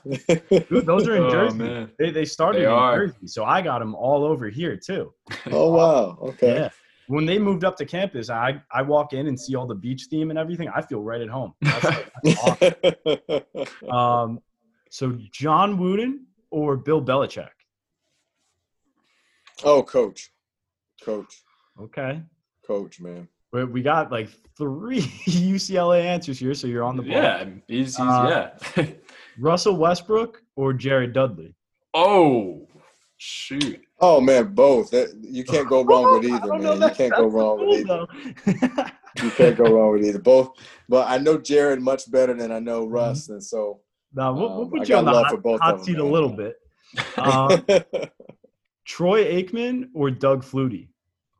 [0.70, 1.58] dude, those are in Oh, Jersey.
[1.60, 1.92] man.
[2.00, 2.98] They they started They in are.
[3.08, 5.14] Jersey, so I got them all over here too.
[5.52, 6.18] oh wow.
[6.22, 6.56] Okay.
[6.56, 6.70] Yeah.
[7.08, 10.06] When they moved up to campus, I I walk in and see all the beach
[10.10, 10.70] theme and everything.
[10.70, 11.54] I feel right at home.
[11.62, 11.90] That's,
[12.24, 12.74] that's
[13.84, 13.92] awesome.
[13.92, 14.40] Um,
[14.90, 17.50] so John Wooden or Bill Belichick?
[19.64, 20.32] Oh, coach,
[21.04, 21.42] coach,
[21.80, 22.22] Okay.
[22.66, 23.28] coach, man.
[23.54, 27.12] We, we got like three UCLA answers here, so you're on the ball.
[27.12, 28.86] yeah, he's, he's Uh, yeah.
[29.40, 31.54] Russell Westbrook or Jared Dudley?
[31.94, 32.68] oh,
[33.18, 33.82] shoot.
[34.00, 34.90] Oh man, both.
[34.92, 36.82] That, you can't go wrong with either, don't man.
[36.82, 38.92] You can't go wrong cool, with either.
[39.24, 40.20] You can't go wrong with either.
[40.20, 40.54] Both,
[40.90, 42.94] but I know Jared much better than I know Mm-hmm.
[42.94, 43.82] Russ, and so
[44.14, 45.80] no, we'll, we'll Um, put I you on the love hot, for both hot of
[45.82, 46.56] them, seat a little bit.
[47.18, 47.64] Um,
[48.92, 50.90] Troy Aikman or Doug Flutie?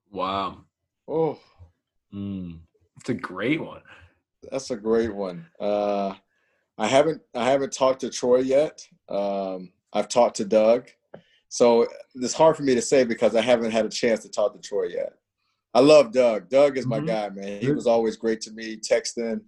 [0.10, 0.62] wow.
[1.10, 1.38] oh,
[2.14, 2.60] Mm.
[3.00, 3.82] It's a great one.
[4.50, 5.46] that's a great one.
[5.60, 6.14] Uh,
[6.78, 8.86] I haven't I haven't talked to Troy yet.
[9.10, 10.88] Um, I've talked to Doug,
[11.50, 14.54] so it's hard for me to say because I haven't had a chance to talk
[14.54, 15.14] to Troy yet.
[15.74, 16.48] I love Doug.
[16.50, 17.08] Doug is my Mhm.
[17.08, 17.62] guy, man.
[17.62, 18.78] He was always great to me.
[18.78, 19.42] Texting,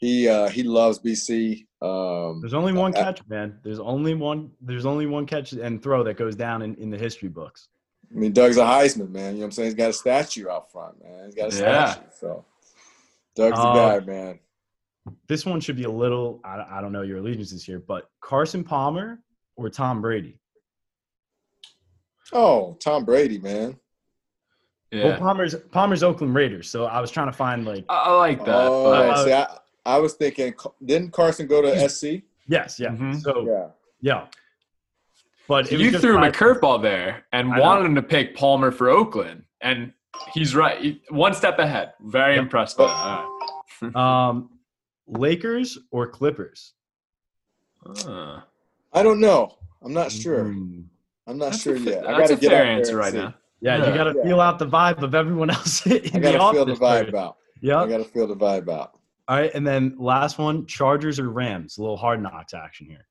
[0.00, 1.66] he uh, he loves BC.
[1.82, 3.58] Um, There's only one I- catch, man.
[3.62, 4.50] There's only one.
[4.60, 7.68] There's only one catch and throw that goes down in, in the history books.
[8.10, 9.34] I mean, Doug's a Heisman, man.
[9.34, 9.66] You know what I'm saying?
[9.68, 11.26] He's got a statue out front, man.
[11.26, 11.90] He's got a Yeah.
[11.92, 12.06] statue.
[12.18, 12.44] So,
[13.36, 14.38] Doug's the Uh, guy, man.
[15.28, 16.40] This one should be a little.
[16.44, 19.20] I, I don't know your allegiances here, but Carson Palmer
[19.56, 20.38] or Tom Brady.
[22.32, 23.78] Oh, Tom Brady, man.
[24.92, 25.04] Yeah.
[25.04, 28.44] Well, Palmer's Palmer's Oakland Raiders, so I was trying to find like I, I like
[28.44, 28.54] that.
[28.66, 29.46] oh, but- see, I,
[29.86, 30.54] I was thinking,
[30.84, 32.22] didn't Carson go to SC?
[32.48, 32.88] yes, yeah.
[32.90, 33.20] Mhm.
[33.22, 33.68] So Yeah.
[34.00, 34.26] yeah,
[35.48, 37.62] but it was you threw him a I- curveball there and I know.
[37.62, 39.92] wanted him to pick Palmer for Oakland, and
[40.34, 41.00] he's right.
[41.10, 41.94] One step ahead.
[42.00, 42.42] Very Yep.
[42.42, 43.94] impressed by that.
[43.94, 43.96] All
[44.30, 44.50] Um,
[45.06, 46.74] Lakers or Clippers?
[48.06, 48.40] Uh,
[48.92, 49.56] I don't know.
[49.82, 50.44] I'm not sure.
[50.44, 50.84] Mm.
[51.26, 52.06] I'm not that's sure a, fa- yet.
[52.06, 53.18] I gotta a get fair answer right see.
[53.18, 53.34] now.
[53.62, 53.88] Yeah, Yeah.
[53.90, 54.24] you got to Yeah.
[54.24, 56.78] feel out the vibe of everyone else in I gotta feel the office.
[56.78, 57.36] vibe out.
[57.62, 57.80] Yeah.
[57.80, 58.98] I gotta feel the vibe out.
[59.30, 61.78] All right, and then last one: Chargers or Rams?
[61.78, 63.06] A little hard knocks action here.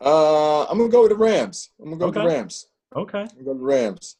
[0.00, 1.70] Uh, I'm gonna go with the Rams.
[1.80, 2.68] I'm gonna go with the Rams.
[2.94, 3.18] Okay.
[3.18, 4.16] I'm gonna go with the Rams.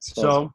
[0.00, 0.52] So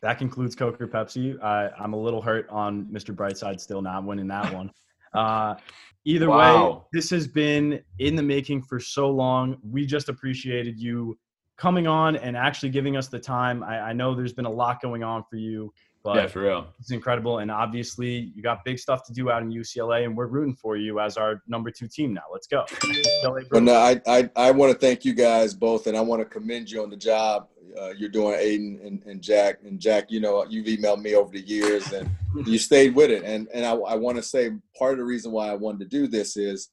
[0.00, 1.40] that concludes Coke or Pepsi.
[1.40, 3.14] I, I'm a little hurt on Mr.
[3.14, 4.72] Brightside still not winning that one.
[5.14, 5.54] Uh,
[6.04, 9.58] either way, this has been in the making for so long.
[9.62, 11.16] We just appreciated you
[11.56, 13.62] coming on and actually giving us the time.
[13.62, 15.72] I, I know there's been a lot going on for you,
[16.04, 16.66] but Yeah, for real.
[16.78, 17.38] it's incredible.
[17.38, 20.76] And obviously, you got big stuff to do out in UCLA, and we're rooting for
[20.76, 22.22] you as our number two team now.
[22.32, 22.64] Let's go.
[22.68, 23.66] UCLA But Bruins.
[23.66, 26.70] no, I I, I want to thank you guys both, and I want to commend
[26.70, 27.48] you on the job
[27.80, 29.58] uh, you're doing, Aiden and, and Jack.
[29.64, 32.08] And Jack, you know, you've emailed me over the years, and
[32.46, 33.24] you stayed with it.
[33.24, 35.86] And and I, I want to say part of the reason why I wanted to
[35.96, 36.70] do this is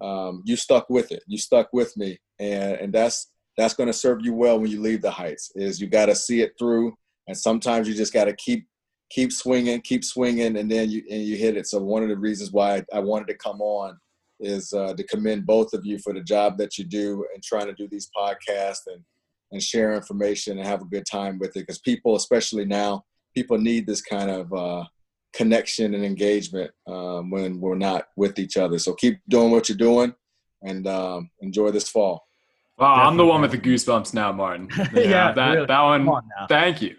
[0.00, 1.22] um, you stuck with it.
[1.26, 4.80] You stuck with me, and and that's that's going to serve you well when you
[4.80, 5.50] leave the heights.
[5.54, 6.94] Is you got to see it through,
[7.26, 8.66] and sometimes you just got to keep
[9.10, 11.66] keep swinging, keep swinging, and then you and you hit it.
[11.66, 13.98] So one of the reasons why I, I wanted to come on
[14.40, 17.66] is uh, to commend both of you for the job that you do and trying
[17.66, 19.02] to do these podcasts and
[19.52, 23.56] and share information and have a good time with it because people, especially now, people
[23.56, 24.84] need this kind of uh,
[25.32, 28.78] connection and engagement um, when we're not with each other.
[28.78, 30.14] So keep doing what you're doing
[30.62, 32.26] and um, enjoy this fall.
[32.78, 34.68] Wow, I'm the one with the goosebumps now, Martin.
[34.94, 35.66] Yeah, that really.
[35.66, 36.08] that one.
[36.08, 36.22] On.
[36.48, 36.96] Thank you.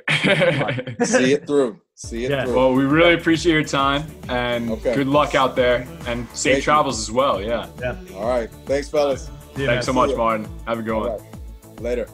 [1.04, 1.82] See it through.
[1.98, 2.44] See it Yeah.
[2.44, 2.56] through.
[2.56, 4.96] well, we really appreciate your time and Okay.
[4.96, 6.62] good luck out there and safe Thank you.
[6.64, 7.42] travels as well.
[7.42, 7.68] Yeah.
[7.80, 7.96] Yeah.
[8.16, 8.50] All right.
[8.66, 9.30] Thanks, fellas.
[9.56, 10.08] See you, Thanks so man.
[10.10, 10.48] much, Martin.
[10.68, 11.12] Have a good All one.
[11.12, 11.82] right.
[11.82, 12.08] Later.